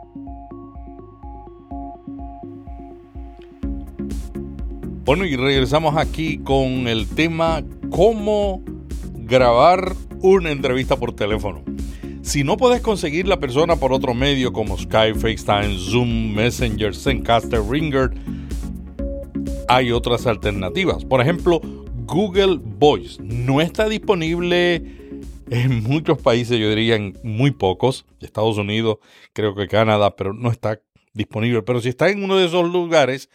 Bueno, 5.10 5.24
y 5.24 5.34
regresamos 5.34 5.96
aquí 5.96 6.38
con 6.38 6.86
el 6.86 7.08
tema 7.08 7.64
cómo 7.90 8.62
grabar 9.12 9.96
una 10.20 10.52
entrevista 10.52 10.94
por 10.94 11.16
teléfono. 11.16 11.64
Si 12.22 12.44
no 12.44 12.56
puedes 12.56 12.80
conseguir 12.80 13.26
la 13.26 13.40
persona 13.40 13.74
por 13.74 13.92
otro 13.92 14.14
medio 14.14 14.52
como 14.52 14.78
Skype, 14.78 15.18
FaceTime, 15.18 15.76
Zoom, 15.76 16.32
Messenger, 16.32 16.94
Zencaster, 16.94 17.60
Ringer, 17.60 18.12
hay 19.66 19.90
otras 19.90 20.28
alternativas. 20.28 21.04
Por 21.04 21.20
ejemplo, 21.20 21.60
Google 22.06 22.60
Voice 22.62 23.20
no 23.20 23.60
está 23.60 23.88
disponible 23.88 24.76
en 25.50 25.82
muchos 25.82 26.22
países, 26.22 26.56
yo 26.56 26.68
diría 26.68 26.94
en 26.94 27.18
muy 27.24 27.50
pocos, 27.50 28.06
Estados 28.20 28.58
Unidos, 28.58 28.98
creo 29.32 29.56
que 29.56 29.66
Canadá, 29.66 30.14
pero 30.14 30.34
no 30.34 30.52
está 30.52 30.80
disponible. 31.14 31.62
Pero 31.62 31.80
si 31.80 31.88
está 31.88 32.10
en 32.10 32.22
uno 32.22 32.36
de 32.36 32.46
esos 32.46 32.70
lugares, 32.70 33.28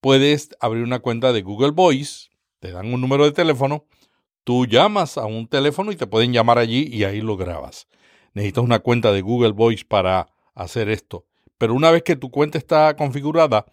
puedes 0.00 0.50
abrir 0.60 0.82
una 0.84 1.00
cuenta 1.00 1.32
de 1.32 1.42
Google 1.42 1.72
Voice, 1.72 2.28
te 2.60 2.72
dan 2.72 2.92
un 2.92 3.00
número 3.00 3.24
de 3.24 3.32
teléfono 3.32 3.86
Tú 4.48 4.64
llamas 4.64 5.18
a 5.18 5.26
un 5.26 5.46
teléfono 5.46 5.92
y 5.92 5.96
te 5.96 6.06
pueden 6.06 6.32
llamar 6.32 6.56
allí 6.56 6.88
y 6.90 7.04
ahí 7.04 7.20
lo 7.20 7.36
grabas. 7.36 7.86
Necesitas 8.32 8.64
una 8.64 8.78
cuenta 8.78 9.12
de 9.12 9.20
Google 9.20 9.52
Voice 9.52 9.84
para 9.86 10.30
hacer 10.54 10.88
esto. 10.88 11.26
Pero 11.58 11.74
una 11.74 11.90
vez 11.90 12.02
que 12.02 12.16
tu 12.16 12.30
cuenta 12.30 12.56
está 12.56 12.96
configurada, 12.96 13.66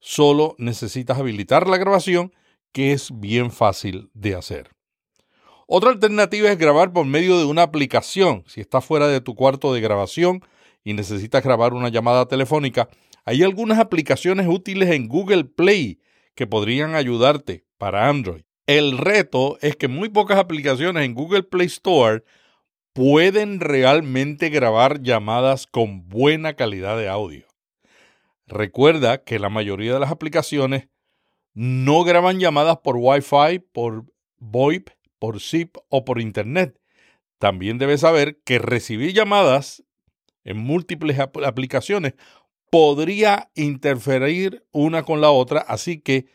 solo 0.00 0.54
necesitas 0.58 1.18
habilitar 1.18 1.66
la 1.66 1.78
grabación, 1.78 2.34
que 2.72 2.92
es 2.92 3.08
bien 3.10 3.50
fácil 3.50 4.10
de 4.12 4.34
hacer. 4.34 4.68
Otra 5.66 5.88
alternativa 5.88 6.50
es 6.50 6.58
grabar 6.58 6.92
por 6.92 7.06
medio 7.06 7.38
de 7.38 7.46
una 7.46 7.62
aplicación. 7.62 8.44
Si 8.48 8.60
estás 8.60 8.84
fuera 8.84 9.08
de 9.08 9.22
tu 9.22 9.34
cuarto 9.34 9.72
de 9.72 9.80
grabación 9.80 10.42
y 10.84 10.92
necesitas 10.92 11.42
grabar 11.42 11.72
una 11.72 11.88
llamada 11.88 12.28
telefónica, 12.28 12.90
hay 13.28 13.42
algunas 13.42 13.78
aplicaciones 13.78 14.46
útiles 14.48 14.88
en 14.88 15.06
Google 15.06 15.44
Play 15.44 16.00
que 16.34 16.46
podrían 16.46 16.94
ayudarte 16.94 17.66
para 17.76 18.08
Android. 18.08 18.44
El 18.66 18.96
reto 18.96 19.58
es 19.60 19.76
que 19.76 19.86
muy 19.86 20.08
pocas 20.08 20.38
aplicaciones 20.38 21.04
en 21.04 21.12
Google 21.12 21.42
Play 21.42 21.66
Store 21.66 22.24
pueden 22.94 23.60
realmente 23.60 24.48
grabar 24.48 25.02
llamadas 25.02 25.66
con 25.66 26.08
buena 26.08 26.54
calidad 26.54 26.96
de 26.96 27.10
audio. 27.10 27.44
Recuerda 28.46 29.22
que 29.22 29.38
la 29.38 29.50
mayoría 29.50 29.92
de 29.92 30.00
las 30.00 30.10
aplicaciones 30.10 30.88
no 31.52 32.04
graban 32.04 32.40
llamadas 32.40 32.78
por 32.78 32.96
Wi-Fi, 32.96 33.58
por 33.58 34.06
VoIP, 34.38 34.88
por 35.18 35.38
zip 35.38 35.76
o 35.90 36.06
por 36.06 36.18
Internet. 36.18 36.80
También 37.36 37.76
debes 37.76 38.00
saber 38.00 38.40
que 38.46 38.58
recibir 38.58 39.12
llamadas 39.12 39.84
en 40.44 40.56
múltiples 40.56 41.18
aplicaciones 41.18 42.14
podría 42.70 43.50
interferir 43.54 44.66
una 44.72 45.02
con 45.02 45.20
la 45.20 45.30
otra, 45.30 45.60
así 45.60 46.00
que 46.00 46.26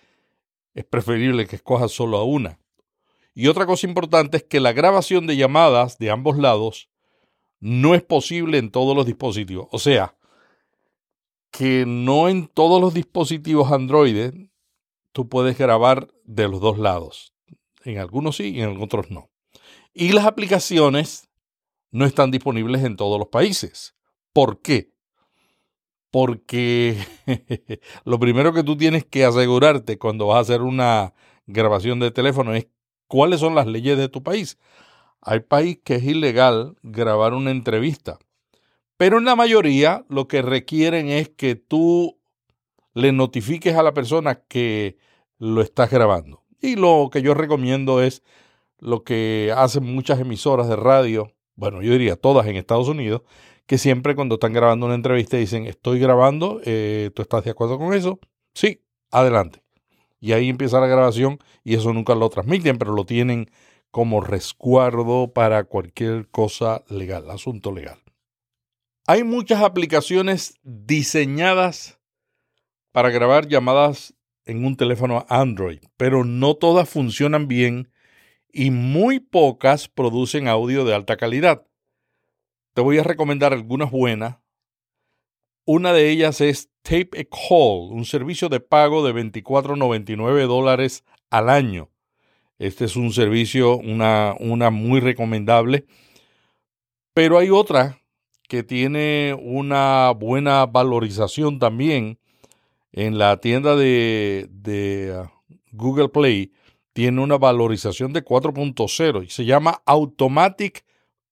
es 0.73 0.85
preferible 0.85 1.47
que 1.47 1.57
escojas 1.57 1.91
solo 1.91 2.17
a 2.17 2.23
una. 2.23 2.59
Y 3.35 3.47
otra 3.47 3.65
cosa 3.65 3.87
importante 3.87 4.37
es 4.37 4.43
que 4.43 4.59
la 4.59 4.73
grabación 4.73 5.27
de 5.27 5.37
llamadas 5.37 5.97
de 5.97 6.11
ambos 6.11 6.37
lados 6.37 6.89
no 7.59 7.95
es 7.95 8.03
posible 8.03 8.57
en 8.57 8.71
todos 8.71 8.95
los 8.95 9.05
dispositivos. 9.05 9.67
O 9.71 9.79
sea, 9.79 10.15
que 11.51 11.85
no 11.87 12.29
en 12.29 12.47
todos 12.47 12.81
los 12.81 12.93
dispositivos 12.93 13.71
Android 13.71 14.47
tú 15.11 15.29
puedes 15.29 15.57
grabar 15.57 16.09
de 16.25 16.47
los 16.47 16.59
dos 16.59 16.77
lados. 16.77 17.33
En 17.83 17.99
algunos 17.99 18.37
sí 18.37 18.49
y 18.55 18.61
en 18.61 18.81
otros 18.81 19.11
no. 19.11 19.29
Y 19.93 20.11
las 20.11 20.25
aplicaciones 20.25 21.29
no 21.91 22.05
están 22.05 22.31
disponibles 22.31 22.83
en 22.83 22.95
todos 22.95 23.19
los 23.19 23.27
países. 23.27 23.95
¿Por 24.33 24.61
qué? 24.61 24.92
Porque 26.13 26.95
lo 28.05 28.19
primero 28.19 28.53
que 28.53 28.61
tú 28.61 28.77
tienes 28.77 29.03
que 29.03 29.25
asegurarte 29.25 29.97
cuando 29.97 30.27
vas 30.27 30.37
a 30.37 30.41
hacer 30.41 30.61
una 30.61 31.15
grabación 31.47 31.99
de 31.99 32.11
teléfono 32.11 32.53
es 32.53 32.67
cuáles 33.07 33.39
son 33.39 33.55
las 33.55 33.65
leyes 33.65 33.97
de 33.97 34.09
tu 34.09 34.21
país. 34.21 34.59
Hay 35.21 35.39
país 35.39 35.79
que 35.83 35.95
es 35.95 36.03
ilegal 36.03 36.75
grabar 36.83 37.33
una 37.33 37.49
entrevista, 37.49 38.19
pero 38.95 39.17
en 39.17 39.25
la 39.25 39.35
mayoría 39.35 40.05
lo 40.07 40.27
que 40.27 40.43
requieren 40.43 41.09
es 41.09 41.29
que 41.29 41.55
tú 41.55 42.19
le 42.93 43.11
notifiques 43.11 43.75
a 43.75 43.81
la 43.81 43.95
persona 43.95 44.35
que 44.35 44.97
lo 45.39 45.63
estás 45.63 45.89
grabando. 45.89 46.43
Y 46.61 46.75
lo 46.75 47.09
que 47.11 47.23
yo 47.23 47.33
recomiendo 47.33 48.03
es 48.03 48.21
lo 48.77 49.03
que 49.03 49.51
hacen 49.57 49.83
muchas 49.83 50.19
emisoras 50.19 50.69
de 50.69 50.75
radio, 50.75 51.33
bueno, 51.55 51.81
yo 51.81 51.91
diría 51.91 52.17
todas 52.17 52.45
en 52.45 52.55
Estados 52.55 52.87
Unidos, 52.87 53.23
que 53.65 53.77
siempre 53.77 54.15
cuando 54.15 54.35
están 54.35 54.53
grabando 54.53 54.85
una 54.85 54.95
entrevista 54.95 55.37
dicen, 55.37 55.65
estoy 55.65 55.99
grabando, 55.99 56.61
eh, 56.65 57.11
¿tú 57.15 57.21
estás 57.21 57.43
de 57.43 57.51
acuerdo 57.51 57.77
con 57.77 57.93
eso? 57.93 58.19
Sí, 58.53 58.81
adelante. 59.11 59.63
Y 60.19 60.33
ahí 60.33 60.49
empieza 60.49 60.79
la 60.79 60.87
grabación 60.87 61.39
y 61.63 61.75
eso 61.75 61.93
nunca 61.93 62.15
lo 62.15 62.29
transmiten, 62.29 62.77
pero 62.77 62.93
lo 62.93 63.05
tienen 63.05 63.49
como 63.91 64.21
resguardo 64.21 65.33
para 65.33 65.65
cualquier 65.65 66.27
cosa 66.29 66.83
legal, 66.89 67.29
asunto 67.29 67.71
legal. 67.71 67.99
Hay 69.05 69.23
muchas 69.23 69.61
aplicaciones 69.61 70.57
diseñadas 70.63 71.99
para 72.93 73.09
grabar 73.09 73.47
llamadas 73.47 74.15
en 74.45 74.65
un 74.65 74.77
teléfono 74.77 75.25
Android, 75.29 75.79
pero 75.97 76.23
no 76.23 76.55
todas 76.55 76.89
funcionan 76.89 77.47
bien 77.47 77.91
y 78.51 78.71
muy 78.71 79.19
pocas 79.19 79.89
producen 79.89 80.47
audio 80.47 80.85
de 80.85 80.95
alta 80.95 81.17
calidad. 81.17 81.67
Te 82.73 82.81
voy 82.81 82.97
a 82.97 83.03
recomendar 83.03 83.53
algunas 83.53 83.91
buenas. 83.91 84.37
Una 85.65 85.93
de 85.93 86.09
ellas 86.09 86.41
es 86.41 86.71
Tape 86.81 87.19
a 87.19 87.23
Call, 87.23 87.91
un 87.91 88.03
servicio 88.03 88.49
de 88.49 88.59
pago 88.59 89.05
de 89.05 89.13
24.99 89.13 90.47
dólares 90.47 91.03
al 91.29 91.49
año. 91.49 91.91
Este 92.57 92.85
es 92.85 92.95
un 92.95 93.13
servicio, 93.13 93.77
una, 93.77 94.35
una 94.39 94.71
muy 94.71 95.01
recomendable. 95.01 95.85
Pero 97.13 97.37
hay 97.37 97.51
otra 97.51 98.01
que 98.49 98.63
tiene 98.63 99.37
una 99.39 100.09
buena 100.11 100.65
valorización 100.65 101.59
también 101.59 102.17
en 102.91 103.19
la 103.19 103.37
tienda 103.37 103.75
de, 103.75 104.47
de 104.49 105.15
uh, 105.15 105.55
Google 105.71 106.09
Play. 106.09 106.51
Tiene 106.93 107.21
una 107.21 107.37
valorización 107.37 108.13
de 108.13 108.25
4.0 108.25 109.25
y 109.25 109.29
se 109.29 109.45
llama 109.45 109.83
Automatic 109.85 110.83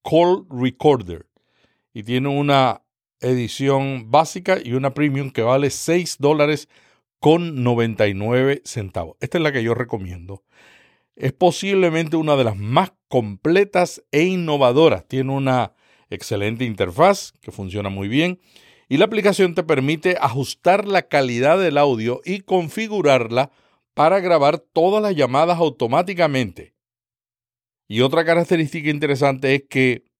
Call 0.03 0.45
Recorder 0.49 1.30
y 1.93 2.03
tiene 2.03 2.29
una 2.29 2.83
edición 3.19 4.09
básica 4.09 4.57
y 4.63 4.73
una 4.73 4.93
premium 4.93 5.31
que 5.31 5.41
vale 5.41 5.69
6 5.69 6.17
dólares 6.19 6.69
con 7.19 7.63
99 7.63 8.61
centavos. 8.65 9.15
Esta 9.19 9.37
es 9.37 9.43
la 9.43 9.51
que 9.51 9.63
yo 9.63 9.73
recomiendo. 9.73 10.43
Es 11.15 11.33
posiblemente 11.33 12.15
una 12.15 12.35
de 12.35 12.43
las 12.43 12.57
más 12.57 12.93
completas 13.07 14.03
e 14.11 14.23
innovadoras. 14.23 15.07
Tiene 15.07 15.31
una 15.31 15.73
excelente 16.09 16.65
interfaz 16.65 17.33
que 17.41 17.51
funciona 17.51 17.89
muy 17.89 18.07
bien 18.07 18.39
y 18.89 18.97
la 18.97 19.05
aplicación 19.05 19.55
te 19.55 19.63
permite 19.63 20.17
ajustar 20.19 20.87
la 20.87 21.03
calidad 21.03 21.59
del 21.59 21.77
audio 21.77 22.21
y 22.25 22.41
configurarla 22.41 23.51
para 23.93 24.19
grabar 24.19 24.59
todas 24.59 25.01
las 25.01 25.15
llamadas 25.15 25.59
automáticamente. 25.59 26.73
Y 27.87 28.01
otra 28.01 28.25
característica 28.25 28.89
interesante 28.89 29.53
es 29.53 29.63
que 29.69 30.10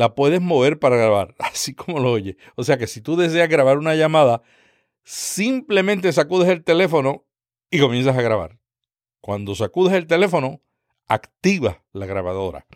la 0.00 0.14
puedes 0.14 0.40
mover 0.40 0.78
para 0.78 0.96
grabar, 0.96 1.34
así 1.38 1.74
como 1.74 2.00
lo 2.00 2.12
oye. 2.12 2.38
O 2.54 2.64
sea 2.64 2.78
que 2.78 2.86
si 2.86 3.02
tú 3.02 3.16
deseas 3.16 3.50
grabar 3.50 3.76
una 3.76 3.94
llamada, 3.94 4.40
simplemente 5.04 6.10
sacudes 6.10 6.48
el 6.48 6.64
teléfono 6.64 7.26
y 7.70 7.80
comienzas 7.80 8.16
a 8.16 8.22
grabar. 8.22 8.58
Cuando 9.20 9.54
sacudes 9.54 9.92
el 9.92 10.06
teléfono, 10.06 10.62
activa 11.06 11.84
la 11.92 12.06
grabadora. 12.06 12.66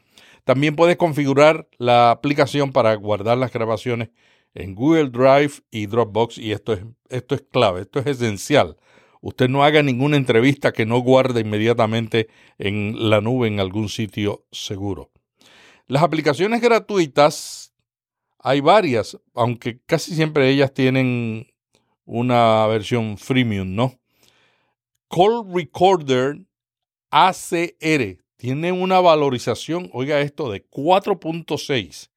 También 0.44 0.76
puedes 0.76 0.98
configurar 0.98 1.66
la 1.78 2.10
aplicación 2.10 2.72
para 2.72 2.94
guardar 2.96 3.38
las 3.38 3.54
grabaciones 3.54 4.10
en 4.52 4.74
Google 4.74 5.08
Drive 5.08 5.62
y 5.70 5.86
Dropbox 5.86 6.36
y 6.36 6.52
esto 6.52 6.74
es, 6.74 6.80
esto 7.08 7.34
es 7.34 7.40
clave, 7.50 7.80
esto 7.80 8.00
es 8.00 8.06
esencial. 8.06 8.76
usted 9.22 9.48
no 9.48 9.64
haga 9.64 9.82
ninguna 9.82 10.18
entrevista 10.18 10.72
que 10.72 10.84
no 10.84 10.98
guarde 10.98 11.40
inmediatamente 11.40 12.28
en 12.58 13.08
la 13.08 13.22
nube 13.22 13.48
en 13.48 13.60
algún 13.60 13.88
sitio 13.88 14.44
seguro. 14.52 15.13
Las 15.86 16.02
aplicaciones 16.02 16.62
gratuitas, 16.62 17.74
hay 18.38 18.60
varias, 18.60 19.18
aunque 19.34 19.80
casi 19.84 20.14
siempre 20.14 20.48
ellas 20.48 20.72
tienen 20.72 21.46
una 22.06 22.66
versión 22.66 23.18
freemium, 23.18 23.74
¿no? 23.74 23.98
Call 25.08 25.44
Recorder 25.52 26.38
ACR 27.10 28.18
tiene 28.36 28.72
una 28.72 29.00
valorización, 29.00 29.90
oiga 29.92 30.20
esto, 30.20 30.50
de 30.50 30.68
4.6 30.68 32.10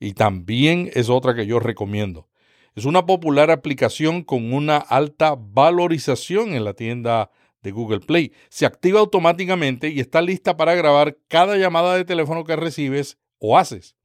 y 0.00 0.14
también 0.14 0.90
es 0.94 1.08
otra 1.08 1.34
que 1.34 1.46
yo 1.46 1.60
recomiendo. 1.60 2.28
Es 2.74 2.86
una 2.86 3.06
popular 3.06 3.50
aplicación 3.50 4.22
con 4.22 4.52
una 4.52 4.78
alta 4.78 5.36
valorización 5.38 6.54
en 6.54 6.64
la 6.64 6.74
tienda 6.74 7.30
de 7.62 7.70
Google 7.70 8.00
Play. 8.00 8.32
Se 8.48 8.66
activa 8.66 9.00
automáticamente 9.00 9.88
y 9.88 10.00
está 10.00 10.20
lista 10.20 10.56
para 10.56 10.74
grabar 10.74 11.16
cada 11.28 11.56
llamada 11.56 11.96
de 11.96 12.04
teléfono 12.04 12.44
que 12.44 12.56
recibes 12.56 13.18
o 13.38 13.58
haces. 13.58 13.96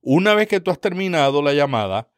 Una 0.00 0.34
vez 0.34 0.48
que 0.48 0.60
tú 0.60 0.70
has 0.70 0.80
terminado 0.80 1.42
la 1.42 1.52
llamada, 1.52 2.08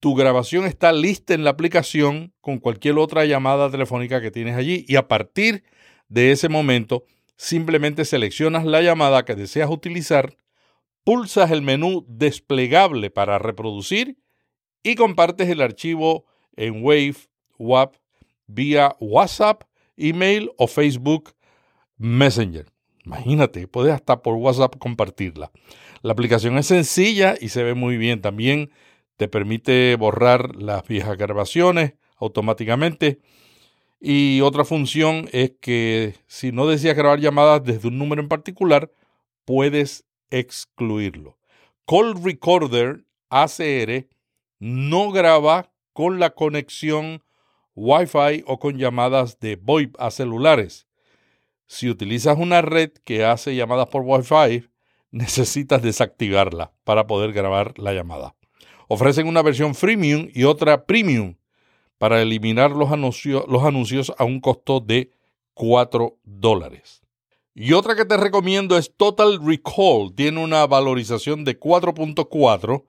tu 0.00 0.14
grabación 0.14 0.64
está 0.64 0.92
lista 0.92 1.34
en 1.34 1.44
la 1.44 1.50
aplicación 1.50 2.32
con 2.40 2.58
cualquier 2.58 2.98
otra 2.98 3.24
llamada 3.26 3.70
telefónica 3.70 4.20
que 4.20 4.30
tienes 4.30 4.56
allí 4.56 4.84
y 4.88 4.96
a 4.96 5.08
partir 5.08 5.62
de 6.08 6.32
ese 6.32 6.48
momento 6.48 7.04
simplemente 7.36 8.04
seleccionas 8.04 8.64
la 8.64 8.82
llamada 8.82 9.24
que 9.24 9.34
deseas 9.34 9.70
utilizar, 9.70 10.36
pulsas 11.04 11.50
el 11.50 11.62
menú 11.62 12.04
desplegable 12.08 13.10
para 13.10 13.38
reproducir 13.38 14.18
y 14.82 14.94
compartes 14.94 15.48
el 15.48 15.60
archivo 15.60 16.24
en 16.56 16.82
Wave, 16.82 17.16
WAP, 17.58 17.96
vía 18.46 18.96
WhatsApp, 19.00 19.64
email 20.00 20.50
o 20.56 20.66
Facebook 20.66 21.34
Messenger. 21.96 22.66
Imagínate, 23.04 23.66
puedes 23.66 23.92
hasta 23.92 24.22
por 24.22 24.34
WhatsApp 24.34 24.76
compartirla. 24.78 25.50
La 26.02 26.12
aplicación 26.12 26.58
es 26.58 26.66
sencilla 26.66 27.34
y 27.40 27.48
se 27.48 27.62
ve 27.62 27.74
muy 27.74 27.96
bien. 27.96 28.20
También 28.20 28.70
te 29.16 29.28
permite 29.28 29.96
borrar 29.96 30.56
las 30.56 30.86
viejas 30.86 31.16
grabaciones 31.16 31.94
automáticamente. 32.16 33.20
Y 34.00 34.40
otra 34.40 34.64
función 34.64 35.28
es 35.32 35.52
que 35.60 36.14
si 36.26 36.52
no 36.52 36.66
deseas 36.66 36.96
grabar 36.96 37.20
llamadas 37.20 37.62
desde 37.64 37.88
un 37.88 37.98
número 37.98 38.22
en 38.22 38.28
particular, 38.28 38.90
puedes 39.44 40.04
excluirlo. 40.30 41.38
Call 41.86 42.22
Recorder 42.22 43.04
ACR 43.28 44.06
no 44.58 45.10
graba 45.10 45.70
con 45.92 46.18
la 46.18 46.30
conexión 46.30 47.22
Wi-Fi 47.74 48.44
o 48.46 48.58
con 48.58 48.78
llamadas 48.78 49.38
de 49.40 49.56
VoIP 49.56 49.94
a 49.98 50.10
celulares. 50.10 50.86
Si 51.66 51.88
utilizas 51.88 52.36
una 52.38 52.62
red 52.62 52.90
que 53.04 53.24
hace 53.24 53.54
llamadas 53.54 53.88
por 53.88 54.02
Wi-Fi, 54.04 54.68
necesitas 55.10 55.82
desactivarla 55.82 56.72
para 56.84 57.06
poder 57.06 57.32
grabar 57.32 57.78
la 57.78 57.92
llamada. 57.92 58.34
Ofrecen 58.88 59.28
una 59.28 59.42
versión 59.42 59.74
freemium 59.74 60.28
y 60.34 60.44
otra 60.44 60.84
premium 60.84 61.36
para 62.00 62.22
eliminar 62.22 62.70
los, 62.72 62.90
anuncios 62.90 64.12
a 64.16 64.24
un 64.24 64.40
costo 64.40 64.80
de 64.80 65.10
4 65.54 66.16
dólares. 66.24 67.02
Y 67.54 67.74
otra 67.74 67.94
que 67.94 68.06
te 68.06 68.16
recomiendo 68.16 68.78
es 68.78 68.96
Total 68.96 69.38
Recall. 69.44 70.14
Tiene 70.16 70.42
una 70.42 70.66
valorización 70.66 71.44
de 71.44 71.60
4.4. 71.60 72.84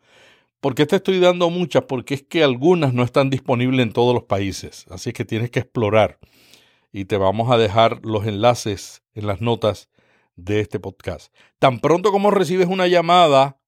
¿Por 0.61 0.75
qué 0.75 0.85
te 0.85 0.97
estoy 0.97 1.19
dando 1.19 1.49
muchas? 1.49 1.83
Porque 1.83 2.13
es 2.13 2.23
que 2.23 2.43
algunas 2.43 2.93
no 2.93 3.03
están 3.03 3.29
disponibles 3.29 3.85
en 3.85 3.93
todos 3.93 4.13
los 4.13 4.23
países. 4.23 4.85
Así 4.89 5.11
que 5.11 5.25
tienes 5.25 5.49
que 5.49 5.59
explorar. 5.59 6.19
Y 6.93 7.05
te 7.05 7.17
vamos 7.17 7.51
a 7.51 7.57
dejar 7.57 7.99
los 8.05 8.25
enlaces 8.27 9.01
en 9.13 9.27
las 9.27 9.41
notas 9.41 9.89
de 10.35 10.59
este 10.59 10.79
podcast. 10.79 11.33
Tan 11.59 11.79
pronto 11.79 12.11
como 12.11 12.31
recibes 12.31 12.67
una 12.67 12.87
llamada 12.87 13.61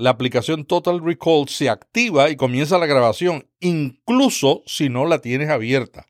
la 0.00 0.08
aplicación 0.08 0.64
Total 0.64 0.98
Recall 1.04 1.46
se 1.48 1.68
activa 1.68 2.30
y 2.30 2.36
comienza 2.36 2.78
la 2.78 2.86
grabación, 2.86 3.46
incluso 3.60 4.62
si 4.64 4.88
no 4.88 5.04
la 5.04 5.18
tienes 5.18 5.50
abierta. 5.50 6.06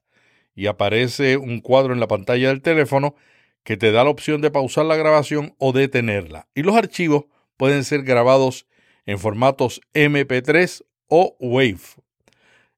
Y 0.55 0.66
aparece 0.66 1.37
un 1.37 1.61
cuadro 1.61 1.92
en 1.92 1.98
la 1.98 2.07
pantalla 2.07 2.48
del 2.48 2.62
teléfono 2.62 3.16
que 3.64 3.77
te 3.77 3.90
da 3.90 4.05
la 4.05 4.11
opción 4.11 4.42
de 4.42 4.53
pausar 4.53 4.85
la 4.85 4.94
grabación 4.94 5.57
o 5.59 5.72
detenerla. 5.72 6.46
Y 6.55 6.62
los 6.62 6.77
archivos 6.77 7.24
pueden 7.57 7.83
ser 7.83 8.05
grabados 8.05 8.64
en 9.06 9.18
formatos 9.18 9.80
MP3 9.94 10.84
o 11.08 11.36
WAVE. 11.40 11.80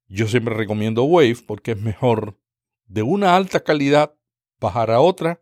Yo 0.09 0.29
siempre 0.29 0.55
recomiendo 0.55 1.05
WAVE 1.05 1.37
porque 1.47 1.73
es 1.73 1.81
mejor 1.81 2.39
de 2.87 3.03
una 3.03 3.37
alta 3.37 3.61
calidad 3.61 4.15
bajar 4.61 4.91
a 4.91 5.01
otra 5.01 5.41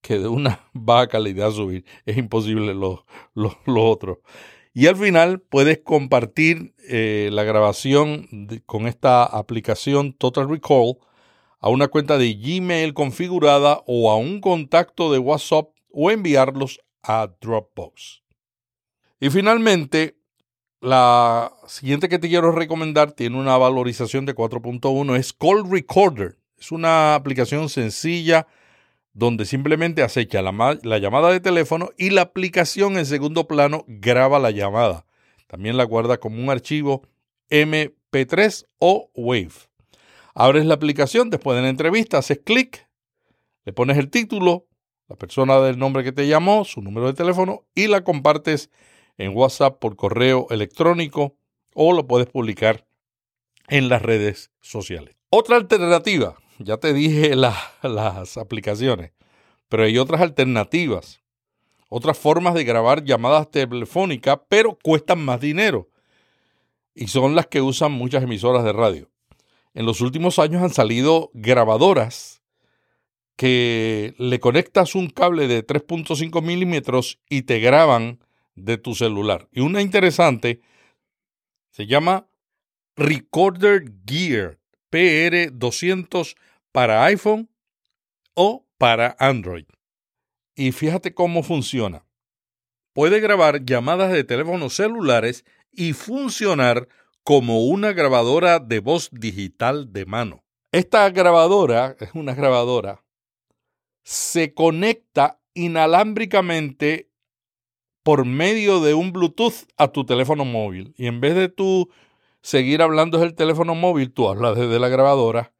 que 0.00 0.18
de 0.18 0.28
una 0.28 0.60
baja 0.72 1.08
calidad 1.08 1.50
subir. 1.50 1.84
Es 2.06 2.16
imposible 2.16 2.74
lo 2.74 3.04
otro. 3.64 4.22
Y 4.76 4.88
al 4.88 4.96
final 4.96 5.40
puedes 5.40 5.78
compartir 5.78 6.74
eh, 6.88 7.28
la 7.30 7.44
grabación 7.44 8.28
con 8.66 8.88
esta 8.88 9.22
aplicación 9.22 10.12
Total 10.12 10.48
Recall 10.48 10.96
a 11.60 11.68
una 11.68 11.86
cuenta 11.86 12.18
de 12.18 12.34
Gmail 12.34 12.92
configurada 12.92 13.84
o 13.86 14.10
a 14.10 14.16
un 14.16 14.40
contacto 14.40 15.12
de 15.12 15.20
WhatsApp 15.20 15.68
o 15.92 16.10
enviarlos 16.10 16.80
a 17.04 17.30
Dropbox. 17.40 18.23
Y 19.24 19.30
finalmente, 19.30 20.18
la 20.82 21.50
siguiente 21.66 22.10
que 22.10 22.18
te 22.18 22.28
quiero 22.28 22.52
recomendar 22.52 23.12
tiene 23.12 23.38
una 23.38 23.56
valorización 23.56 24.26
de 24.26 24.34
4.1, 24.34 25.16
es 25.16 25.32
Call 25.32 25.64
Recorder. 25.66 26.36
Es 26.58 26.70
una 26.70 27.14
aplicación 27.14 27.70
sencilla 27.70 28.46
donde 29.14 29.46
simplemente 29.46 30.02
acecha 30.02 30.42
la, 30.42 30.98
llamada 30.98 31.30
de 31.30 31.40
teléfono 31.40 31.88
y 31.96 32.10
la 32.10 32.20
aplicación 32.20 32.98
en 32.98 33.06
segundo 33.06 33.48
plano 33.48 33.86
graba 33.88 34.38
la 34.38 34.50
llamada. 34.50 35.06
También 35.46 35.78
la 35.78 35.84
guarda 35.84 36.18
como 36.18 36.42
un 36.42 36.50
archivo 36.50 37.08
MP3 37.48 38.66
o 38.78 39.10
WAVE. 39.14 39.52
Abres 40.34 40.66
la 40.66 40.74
aplicación 40.74 41.30
después 41.30 41.56
de 41.56 41.62
la 41.62 41.70
entrevista, 41.70 42.18
haces 42.18 42.42
clic, 42.44 42.90
le 43.64 43.72
pones 43.72 43.96
el 43.96 44.10
título, 44.10 44.66
la 45.08 45.16
persona 45.16 45.60
del 45.60 45.78
nombre 45.78 46.04
que 46.04 46.12
te 46.12 46.28
llamó, 46.28 46.66
su 46.66 46.82
número 46.82 47.06
de 47.06 47.14
teléfono 47.14 47.64
y 47.74 47.86
la 47.86 48.04
compartes 48.04 48.68
en 49.18 49.36
WhatsApp 49.36 49.78
por 49.78 49.96
correo 49.96 50.46
electrónico 50.50 51.36
o 51.74 51.92
lo 51.92 52.06
puedes 52.06 52.28
publicar 52.28 52.86
en 53.68 53.88
las 53.88 54.02
redes 54.02 54.50
sociales. 54.60 55.16
Otra 55.30 55.56
alternativa 55.56 56.36
ya 56.58 56.76
te 56.76 56.92
dije 56.92 57.34
las 57.36 58.36
aplicaciones, 58.36 59.12
pero 59.68 59.84
hay 59.84 59.98
otras 59.98 60.20
alternativas, 60.20 61.20
otras 61.88 62.18
formas 62.18 62.54
de 62.54 62.64
grabar 62.64 63.04
llamadas 63.04 63.50
telefónicas, 63.50 64.38
pero 64.48 64.78
cuestan 64.82 65.24
más 65.24 65.40
dinero. 65.40 65.88
Y 66.94 67.08
son 67.08 67.34
las 67.34 67.48
que 67.48 67.60
usan 67.60 67.92
muchas 67.92 68.22
emisoras 68.22 68.64
de 68.64 68.72
radio. 68.72 69.10
En 69.74 69.86
los 69.86 70.00
últimos 70.00 70.38
años 70.38 70.62
han 70.62 70.70
salido 70.70 71.30
grabadoras 71.34 72.42
que 73.36 74.14
le 74.18 74.38
conectas 74.38 74.94
un 74.94 75.10
cable 75.10 75.48
de 75.48 75.66
3.5 75.66 76.40
milímetros 76.40 77.18
y 77.28 77.42
te 77.42 77.58
graban 77.58 78.20
de 78.54 78.78
tu 78.78 78.94
celular. 78.94 79.48
Y 79.52 79.60
una 79.60 79.82
interesante 79.82 80.60
se 81.70 81.86
llama 81.86 82.28
Recorder 82.96 83.92
Gear 84.06 84.58
PR200 84.90 86.36
para 86.70 87.04
iPhone 87.04 87.50
o 88.34 88.64
para 88.78 89.16
Android. 89.18 89.66
Y 90.54 90.70
fíjate 90.70 91.14
cómo 91.14 91.42
funciona. 91.42 92.06
Puede 92.92 93.18
grabar 93.18 93.64
llamadas 93.64 94.12
de 94.12 94.22
teléfonos 94.22 94.76
celulares 94.76 95.44
y 95.72 95.94
funcionar 95.94 96.88
como 97.24 97.64
una 97.64 97.92
grabadora 97.92 98.60
de 98.60 98.78
voz 98.78 99.10
digital 99.10 99.92
de 99.92 100.06
mano. 100.06 100.44
Esta 100.70 101.10
grabadora 101.10 101.96
es 101.98 102.10
una 102.14 102.34
grabadora. 102.34 103.04
Se 104.04 104.54
conecta 104.54 105.40
inalámbricamente 105.54 107.10
por 108.04 108.26
medio 108.26 108.80
de 108.80 108.94
un 108.94 109.12
Bluetooth 109.12 109.66
a 109.76 109.88
tu 109.88 110.04
teléfono 110.04 110.44
móvil. 110.44 110.94
Y 110.96 111.06
en 111.06 111.20
vez 111.20 111.34
de 111.34 111.48
tú 111.48 111.90
seguir 112.42 112.82
hablando 112.82 113.18
desde 113.18 113.30
el 113.30 113.34
teléfono 113.34 113.74
móvil, 113.74 114.12
tú 114.12 114.28
hablas 114.28 114.56
desde 114.56 114.78
la 114.78 114.88
grabadora 114.88 115.52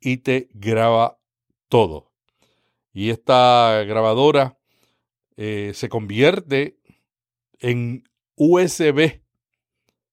y 0.00 0.16
te 0.16 0.48
graba 0.54 1.18
todo. 1.68 2.10
Y 2.94 3.10
esta 3.10 3.84
grabadora 3.86 4.58
eh, 5.36 5.72
se 5.74 5.90
convierte 5.90 6.78
en 7.60 8.04
USB. 8.36 9.20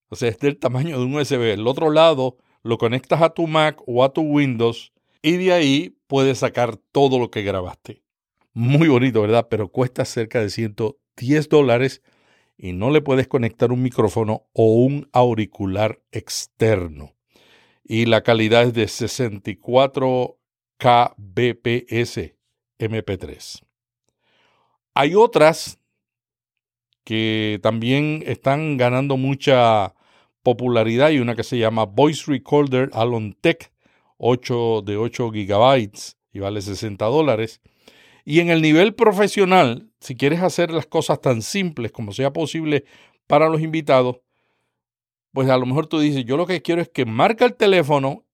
O 0.10 0.15
sea, 0.15 0.30
es 0.30 0.38
del 0.38 0.60
tamaño 0.60 1.00
de 1.00 1.06
un 1.06 1.15
USB. 1.15 1.54
El 1.54 1.65
otro 1.65 1.92
lado 1.92 2.38
lo 2.62 2.78
conectas 2.78 3.22
a 3.22 3.30
tu 3.30 3.48
Mac 3.48 3.82
o 3.88 4.04
a 4.04 4.12
tu 4.12 4.22
Windows 4.22 4.92
y 5.22 5.38
de 5.38 5.54
ahí 5.54 5.98
puedes 6.08 6.39
sacar 6.39 6.76
todo 6.92 7.20
lo 7.20 7.32
que 7.32 7.44
grabaste. 7.44 8.04
Muy 8.52 8.89
bonito, 8.89 9.22
¿verdad? 9.22 9.48
Pero 9.50 9.70
cuesta 9.70 10.04
cerca 10.04 10.42
de 10.42 10.50
110 11.19 11.49
dólares 11.49 12.01
y 12.58 12.73
no 12.73 12.89
le 12.89 13.01
puedes 13.01 13.27
conectar 13.27 13.71
un 13.71 13.82
micrófono 13.82 14.47
o 14.53 14.73
un 14.73 15.10
auricular 15.13 16.01
externo. 16.12 17.15
y 17.84 18.05
la 18.05 18.21
calidad 18.21 18.63
es 18.63 18.73
de 18.73 18.88
64 18.88 20.38
kbps 20.77 22.34
MP3. 22.77 23.63
Hay 24.93 25.15
otras 25.15 25.79
que 27.03 27.60
también 27.63 28.23
están 28.27 28.77
ganando 28.77 29.17
mucha 29.17 29.95
popularidad 30.43 31.10
y 31.10 31.19
una 31.19 31.36
que 31.36 31.43
se 31.43 31.58
llama 31.58 31.86
Voice 31.86 32.25
Recorder 32.27 32.91
Alon 32.93 33.34
Tech 33.41 33.71
8 34.17 34.84
de 34.86 34.97
8 34.97 35.32
gigabytes 35.32 36.17
y 36.32 36.39
vale 36.39 36.62
60 36.62 37.05
dólares. 37.05 37.62
Y 38.25 38.39
en 38.39 38.49
el 38.49 38.62
nivel 38.62 38.93
profesional, 38.93 39.89
si 39.99 40.15
quieres 40.15 40.41
hacer 40.41 40.71
las 40.71 40.86
cosas 40.86 41.21
tan 41.21 41.41
simples 41.41 41.91
como 41.91 42.12
sea 42.12 42.32
posible 42.34 42.86
para 43.27 43.49
los 43.49 43.62
invitados, 43.62 44.17
pues 45.34 45.49
a 45.49 45.58
lo 45.58 45.65
mejor 45.65 45.88
tú 45.88 45.99
dices, 45.99 46.25
yo 46.25 46.38
lo 46.38 46.47
que 46.47 46.62
quiero 46.62 46.82
es 46.82 46.89
que 46.89 47.05
marca 47.05 47.45
el 47.45 47.55
teléfono 47.55 48.25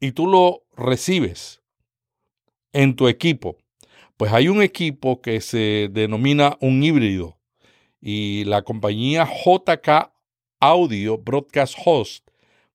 y 0.00 0.12
tú 0.12 0.26
lo 0.26 0.62
recibes 0.76 1.62
en 2.72 2.96
tu 2.96 3.08
equipo. 3.08 3.56
Pues 4.16 4.32
hay 4.32 4.48
un 4.48 4.62
equipo 4.62 5.20
que 5.20 5.40
se 5.40 5.88
denomina 5.90 6.56
un 6.60 6.82
híbrido 6.82 7.38
y 8.00 8.44
la 8.44 8.62
compañía 8.62 9.26
JK 9.26 10.12
Audio 10.60 11.18
Broadcast 11.18 11.74
Host 11.84 12.28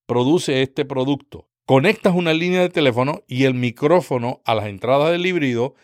produce 0.06 0.62
este 0.62 0.86
producto. 0.86 1.48
Conectas 1.66 2.14
una 2.16 2.34
línea 2.34 2.62
de 2.62 2.70
teléfono 2.70 3.24
y 3.28 3.46
el 3.46 3.54
micrófono 3.54 4.42
a 4.46 4.54
las 4.54 4.66
entradas 4.68 5.12
del 5.12 5.26
híbrido 5.26 5.76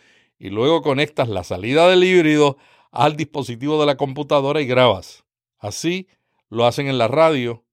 y 0.42 0.50
luego 0.50 0.82
conectas 0.82 1.30
la 1.30 1.44
salida 1.44 1.88
del 1.88 2.04
híbrido 2.04 2.58
al 2.92 3.16
dispositivo 3.16 3.80
de 3.80 3.86
la 3.86 3.96
computadora 3.96 4.60
y 4.60 4.66
grabas. 4.66 5.24
Así 5.60 6.08
lo 6.50 6.66
hacen 6.66 6.88
en 6.88 6.98
la 6.98 7.08
radio, 7.08 7.64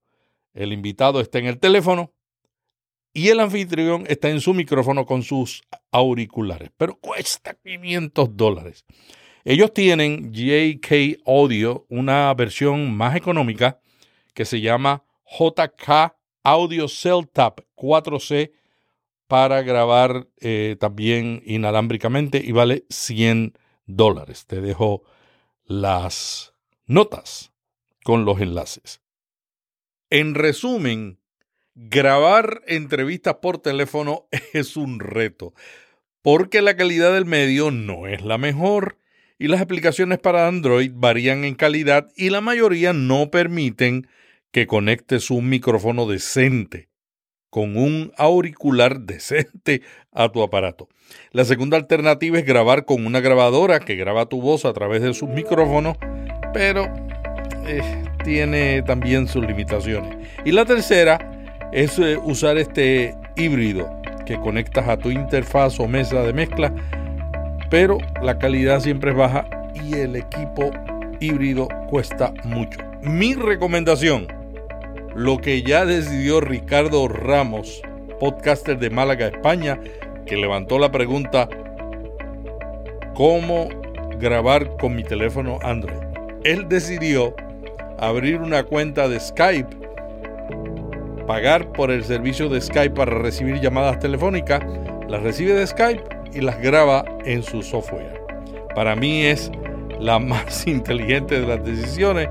el 0.52 0.74
invitado 0.74 1.22
está 1.22 1.38
en 1.38 1.46
el 1.46 1.58
teléfono 1.58 2.12
y 3.14 3.28
el 3.28 3.40
anfitrión 3.40 4.04
está 4.06 4.28
en 4.28 4.42
su 4.42 4.52
micrófono 4.52 5.06
con 5.06 5.22
sus 5.22 5.62
auriculares, 5.92 6.70
pero 6.76 6.98
cuesta 7.00 7.54
500 7.54 8.36
dólares. 8.36 8.84
Ellos 9.46 9.72
tienen 9.72 10.30
JK 10.30 11.22
Audio, 11.24 11.86
una 11.88 12.34
versión 12.34 12.94
más 12.94 13.16
económica 13.16 13.80
que 14.34 14.44
se 14.44 14.60
llama 14.60 15.04
JK 15.38 16.14
Audio 16.42 16.86
Cell 16.86 17.24
Tap 17.32 17.60
4C 17.74 18.52
para 19.28 19.62
grabar 19.62 20.26
eh, 20.40 20.76
también 20.80 21.42
inalámbricamente 21.44 22.42
y 22.44 22.52
vale 22.52 22.84
100 22.88 23.52
dólares. 23.86 24.46
Te 24.46 24.60
dejo 24.60 25.04
las 25.64 26.54
notas 26.86 27.52
con 28.02 28.24
los 28.24 28.40
enlaces. 28.40 29.02
En 30.10 30.34
resumen, 30.34 31.20
grabar 31.74 32.62
entrevistas 32.66 33.36
por 33.36 33.58
teléfono 33.58 34.26
es 34.54 34.78
un 34.78 34.98
reto, 34.98 35.52
porque 36.22 36.62
la 36.62 36.76
calidad 36.76 37.12
del 37.12 37.26
medio 37.26 37.70
no 37.70 38.06
es 38.06 38.22
la 38.22 38.38
mejor 38.38 38.96
y 39.38 39.48
las 39.48 39.60
aplicaciones 39.60 40.18
para 40.18 40.48
Android 40.48 40.90
varían 40.94 41.44
en 41.44 41.54
calidad 41.54 42.08
y 42.16 42.30
la 42.30 42.40
mayoría 42.40 42.94
no 42.94 43.30
permiten 43.30 44.08
que 44.50 44.66
conectes 44.66 45.30
un 45.30 45.50
micrófono 45.50 46.06
decente 46.06 46.88
con 47.50 47.76
un 47.76 48.12
auricular 48.16 49.00
decente 49.00 49.82
a 50.12 50.28
tu 50.28 50.42
aparato. 50.42 50.88
La 51.32 51.44
segunda 51.44 51.76
alternativa 51.76 52.38
es 52.38 52.44
grabar 52.44 52.84
con 52.84 53.06
una 53.06 53.20
grabadora 53.20 53.80
que 53.80 53.96
graba 53.96 54.26
tu 54.26 54.40
voz 54.40 54.64
a 54.64 54.72
través 54.72 55.02
de 55.02 55.14
sus 55.14 55.28
micrófonos, 55.28 55.96
pero 56.52 56.86
eh, 57.66 57.82
tiene 58.24 58.82
también 58.82 59.28
sus 59.28 59.46
limitaciones. 59.46 60.16
Y 60.44 60.52
la 60.52 60.64
tercera 60.64 61.18
es 61.72 61.98
eh, 61.98 62.18
usar 62.22 62.58
este 62.58 63.14
híbrido 63.36 63.90
que 64.26 64.38
conectas 64.40 64.88
a 64.88 64.98
tu 64.98 65.10
interfaz 65.10 65.80
o 65.80 65.88
mesa 65.88 66.22
de 66.22 66.32
mezcla, 66.32 66.74
pero 67.70 67.98
la 68.22 68.38
calidad 68.38 68.80
siempre 68.80 69.12
es 69.12 69.16
baja 69.16 69.46
y 69.74 69.94
el 69.94 70.16
equipo 70.16 70.70
híbrido 71.20 71.68
cuesta 71.88 72.32
mucho. 72.44 72.78
Mi 73.02 73.34
recomendación, 73.34 74.26
lo 75.18 75.38
que 75.38 75.62
ya 75.62 75.84
decidió 75.84 76.40
Ricardo 76.40 77.08
Ramos, 77.08 77.82
podcaster 78.20 78.78
de 78.78 78.88
Málaga, 78.88 79.26
España, 79.26 79.80
que 80.26 80.36
levantó 80.36 80.78
la 80.78 80.92
pregunta, 80.92 81.48
¿cómo 83.14 83.68
grabar 84.20 84.76
con 84.76 84.94
mi 84.94 85.02
teléfono 85.02 85.58
Android? 85.62 85.98
Él 86.44 86.68
decidió 86.68 87.34
abrir 87.98 88.40
una 88.40 88.62
cuenta 88.62 89.08
de 89.08 89.18
Skype, 89.18 89.76
pagar 91.26 91.72
por 91.72 91.90
el 91.90 92.04
servicio 92.04 92.48
de 92.48 92.60
Skype 92.60 92.94
para 92.94 93.18
recibir 93.18 93.60
llamadas 93.60 93.98
telefónicas, 93.98 94.62
las 95.08 95.20
recibe 95.24 95.52
de 95.54 95.66
Skype 95.66 96.04
y 96.32 96.42
las 96.42 96.60
graba 96.60 97.04
en 97.24 97.42
su 97.42 97.64
software. 97.64 98.22
Para 98.72 98.94
mí 98.94 99.24
es 99.24 99.50
la 99.98 100.18
más 100.20 100.64
inteligente 100.68 101.40
de 101.40 101.46
las 101.48 101.64
decisiones 101.64 102.28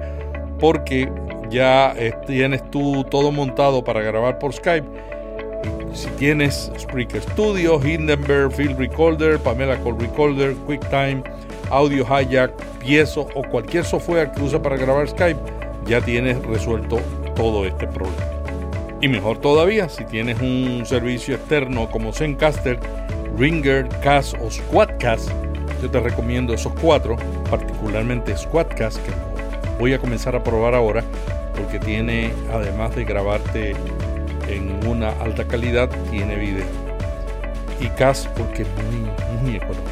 porque 0.58 1.12
ya 1.50 1.94
eh, 1.98 2.14
tienes 2.26 2.70
tú 2.72 3.04
todo 3.04 3.32
montado 3.32 3.84
para 3.84 4.02
grabar 4.02 4.40
por 4.40 4.54
Skype. 4.54 4.88
Si 5.94 6.08
tienes 6.12 6.72
Spreaker 6.78 7.22
Studio, 7.22 7.82
Hindenburg 7.84 8.52
Field 8.52 8.78
Recorder, 8.78 9.40
Pamela 9.40 9.78
Call 9.84 10.00
Recorder, 10.00 10.54
QuickTime, 10.66 11.24
Audio 11.70 12.06
Hijack, 12.06 12.52
Piezo 12.80 13.28
o 13.34 13.42
cualquier 13.44 13.84
software 13.84 14.32
que 14.32 14.42
usa 14.44 14.62
para 14.62 14.78
grabar 14.78 15.08
Skype, 15.08 15.40
ya 15.86 16.00
tienes 16.02 16.42
resuelto 16.46 17.00
todo 17.36 17.66
este 17.66 17.88
problema. 17.88 18.38
Y 19.02 19.08
mejor 19.08 19.40
todavía, 19.40 19.90
si 19.90 20.06
tienes 20.06 20.40
un 20.42 20.84
servicio 20.86 21.36
externo 21.36 21.90
como 21.90 22.14
Zencaster, 22.14 22.80
Ringer, 23.38 23.88
Cast 24.02 24.36
o 24.42 24.50
Squadcast, 24.50 25.30
yo 25.82 25.90
te 25.92 26.00
recomiendo 26.00 26.54
esos 26.54 26.74
cuatro, 26.82 27.16
particularmente 27.50 28.36
Squadcast, 28.36 28.98
que 29.06 29.12
voy 29.80 29.94
a 29.94 30.00
comenzar 30.00 30.36
a 30.36 30.44
probar 30.44 30.74
ahora, 30.74 31.04
porque 31.58 31.80
tiene, 31.80 32.32
además 32.54 32.96
de 32.96 33.04
grabarte 33.04 33.76
en 34.48 34.88
una 34.88 35.10
alta 35.22 35.48
calidad, 35.48 35.90
tiene 36.10 36.36
video. 36.36 36.66
Y 37.80 37.90
Cast 37.90 38.28
porque 38.30 38.64
es 38.64 38.68
muy, 38.70 39.10
muy 39.42 39.56
económico. 39.58 39.90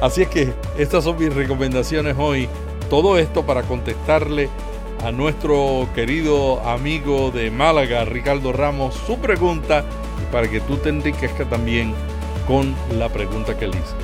Así 0.00 0.22
es 0.22 0.28
que 0.28 0.52
estas 0.78 1.04
son 1.04 1.18
mis 1.18 1.34
recomendaciones 1.34 2.14
hoy. 2.18 2.48
Todo 2.90 3.18
esto 3.18 3.44
para 3.44 3.62
contestarle 3.62 4.48
a 5.04 5.10
nuestro 5.10 5.88
querido 5.94 6.60
amigo 6.60 7.30
de 7.30 7.50
Málaga, 7.50 8.04
Ricardo 8.04 8.52
Ramos, 8.52 8.94
su 9.06 9.18
pregunta 9.18 9.84
y 10.22 10.32
para 10.32 10.50
que 10.50 10.60
tú 10.60 10.76
te 10.76 10.90
enriquezcas 10.90 11.48
también 11.48 11.94
con 12.46 12.74
la 12.98 13.08
pregunta 13.08 13.56
que 13.56 13.66
él 13.66 13.72
hizo. 13.72 13.94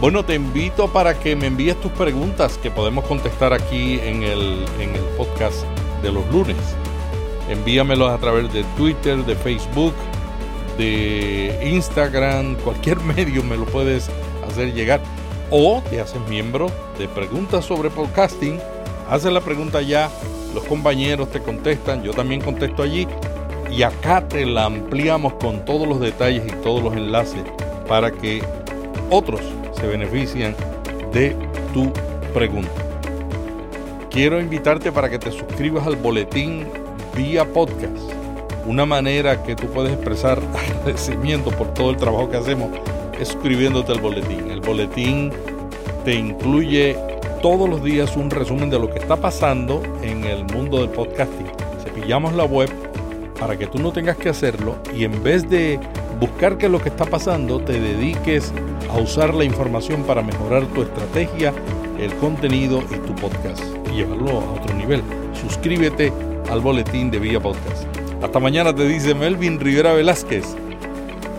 Bueno, 0.00 0.24
te 0.24 0.34
invito 0.34 0.88
para 0.88 1.18
que 1.18 1.34
me 1.36 1.46
envíes 1.46 1.80
tus 1.80 1.92
preguntas 1.92 2.58
que 2.58 2.70
podemos 2.70 3.04
contestar 3.04 3.52
aquí 3.52 4.00
en 4.02 4.22
el, 4.22 4.64
en 4.80 4.94
el 4.94 5.04
podcast 5.16 5.64
de 6.04 6.12
los 6.12 6.24
lunes. 6.30 6.56
Envíamelos 7.48 8.10
a 8.10 8.18
través 8.18 8.52
de 8.52 8.62
Twitter, 8.76 9.24
de 9.24 9.34
Facebook, 9.34 9.94
de 10.78 11.58
Instagram, 11.64 12.54
cualquier 12.64 13.00
medio 13.00 13.42
me 13.42 13.56
lo 13.56 13.64
puedes 13.64 14.08
hacer 14.48 14.72
llegar. 14.72 15.00
O 15.50 15.82
te 15.90 16.00
haces 16.00 16.20
miembro 16.28 16.70
de 16.98 17.08
Preguntas 17.08 17.64
sobre 17.64 17.90
Podcasting, 17.90 18.60
haces 19.10 19.32
la 19.32 19.40
pregunta 19.40 19.82
ya 19.82 20.10
los 20.54 20.64
compañeros 20.64 21.30
te 21.30 21.40
contestan, 21.40 22.02
yo 22.02 22.12
también 22.12 22.40
contesto 22.40 22.82
allí 22.82 23.08
y 23.70 23.82
acá 23.82 24.26
te 24.26 24.46
la 24.46 24.66
ampliamos 24.66 25.34
con 25.34 25.64
todos 25.64 25.86
los 25.88 26.00
detalles 26.00 26.44
y 26.46 26.50
todos 26.62 26.82
los 26.82 26.94
enlaces 26.94 27.42
para 27.88 28.10
que 28.12 28.42
otros 29.10 29.40
se 29.72 29.86
beneficien 29.86 30.54
de 31.12 31.36
tu 31.72 31.92
pregunta. 32.32 32.83
Quiero 34.14 34.40
invitarte 34.40 34.92
para 34.92 35.10
que 35.10 35.18
te 35.18 35.32
suscribas 35.32 35.88
al 35.88 35.96
boletín 35.96 36.68
vía 37.16 37.44
podcast. 37.44 37.98
Una 38.64 38.86
manera 38.86 39.42
que 39.42 39.56
tú 39.56 39.66
puedes 39.66 39.92
expresar 39.92 40.40
agradecimiento 40.54 41.50
por 41.50 41.74
todo 41.74 41.90
el 41.90 41.96
trabajo 41.96 42.30
que 42.30 42.36
hacemos 42.36 42.70
es 43.18 43.26
suscribiéndote 43.26 43.90
al 43.90 44.00
boletín. 44.00 44.52
El 44.52 44.60
boletín 44.60 45.32
te 46.04 46.14
incluye 46.14 46.96
todos 47.42 47.68
los 47.68 47.82
días 47.82 48.16
un 48.16 48.30
resumen 48.30 48.70
de 48.70 48.78
lo 48.78 48.88
que 48.88 49.00
está 49.00 49.16
pasando 49.16 49.82
en 50.00 50.22
el 50.22 50.44
mundo 50.44 50.78
del 50.78 50.90
podcasting. 50.90 51.48
Cepillamos 51.82 52.34
la 52.34 52.44
web 52.44 52.70
para 53.40 53.58
que 53.58 53.66
tú 53.66 53.80
no 53.80 53.92
tengas 53.92 54.16
que 54.16 54.28
hacerlo 54.28 54.76
y 54.94 55.02
en 55.02 55.24
vez 55.24 55.50
de 55.50 55.80
buscar 56.20 56.56
qué 56.56 56.66
es 56.66 56.72
lo 56.72 56.80
que 56.80 56.90
está 56.90 57.04
pasando, 57.04 57.58
te 57.58 57.80
dediques 57.80 58.52
a 58.92 58.96
usar 58.96 59.34
la 59.34 59.42
información 59.42 60.04
para 60.04 60.22
mejorar 60.22 60.64
tu 60.66 60.82
estrategia, 60.82 61.52
el 61.98 62.14
contenido 62.14 62.80
y 62.92 62.98
tu 63.08 63.12
podcast 63.16 63.83
y 63.94 63.98
llevarlo 63.98 64.40
a 64.40 64.52
otro 64.52 64.74
nivel. 64.74 65.02
Suscríbete 65.40 66.12
al 66.50 66.60
boletín 66.60 67.10
de 67.10 67.18
Vía 67.18 67.40
Podcast. 67.40 67.86
Hasta 68.22 68.40
mañana 68.40 68.74
te 68.74 68.86
dice 68.86 69.14
Melvin 69.14 69.60
Rivera 69.60 69.92
Velázquez 69.92 70.56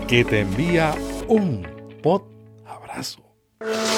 que 0.06 0.24
te 0.24 0.40
envía 0.40 0.94
un 1.28 1.66
pod 2.02 2.22
abrazo. 2.64 3.20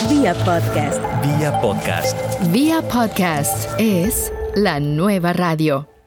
Vía 0.09 0.33
podcast. 0.45 1.03
Vía 1.23 1.61
podcast. 1.61 2.17
Vía 2.51 2.81
podcast 2.89 3.69
es 3.79 4.33
la 4.55 4.81
nueva 4.81 5.33
radio. 5.33 5.98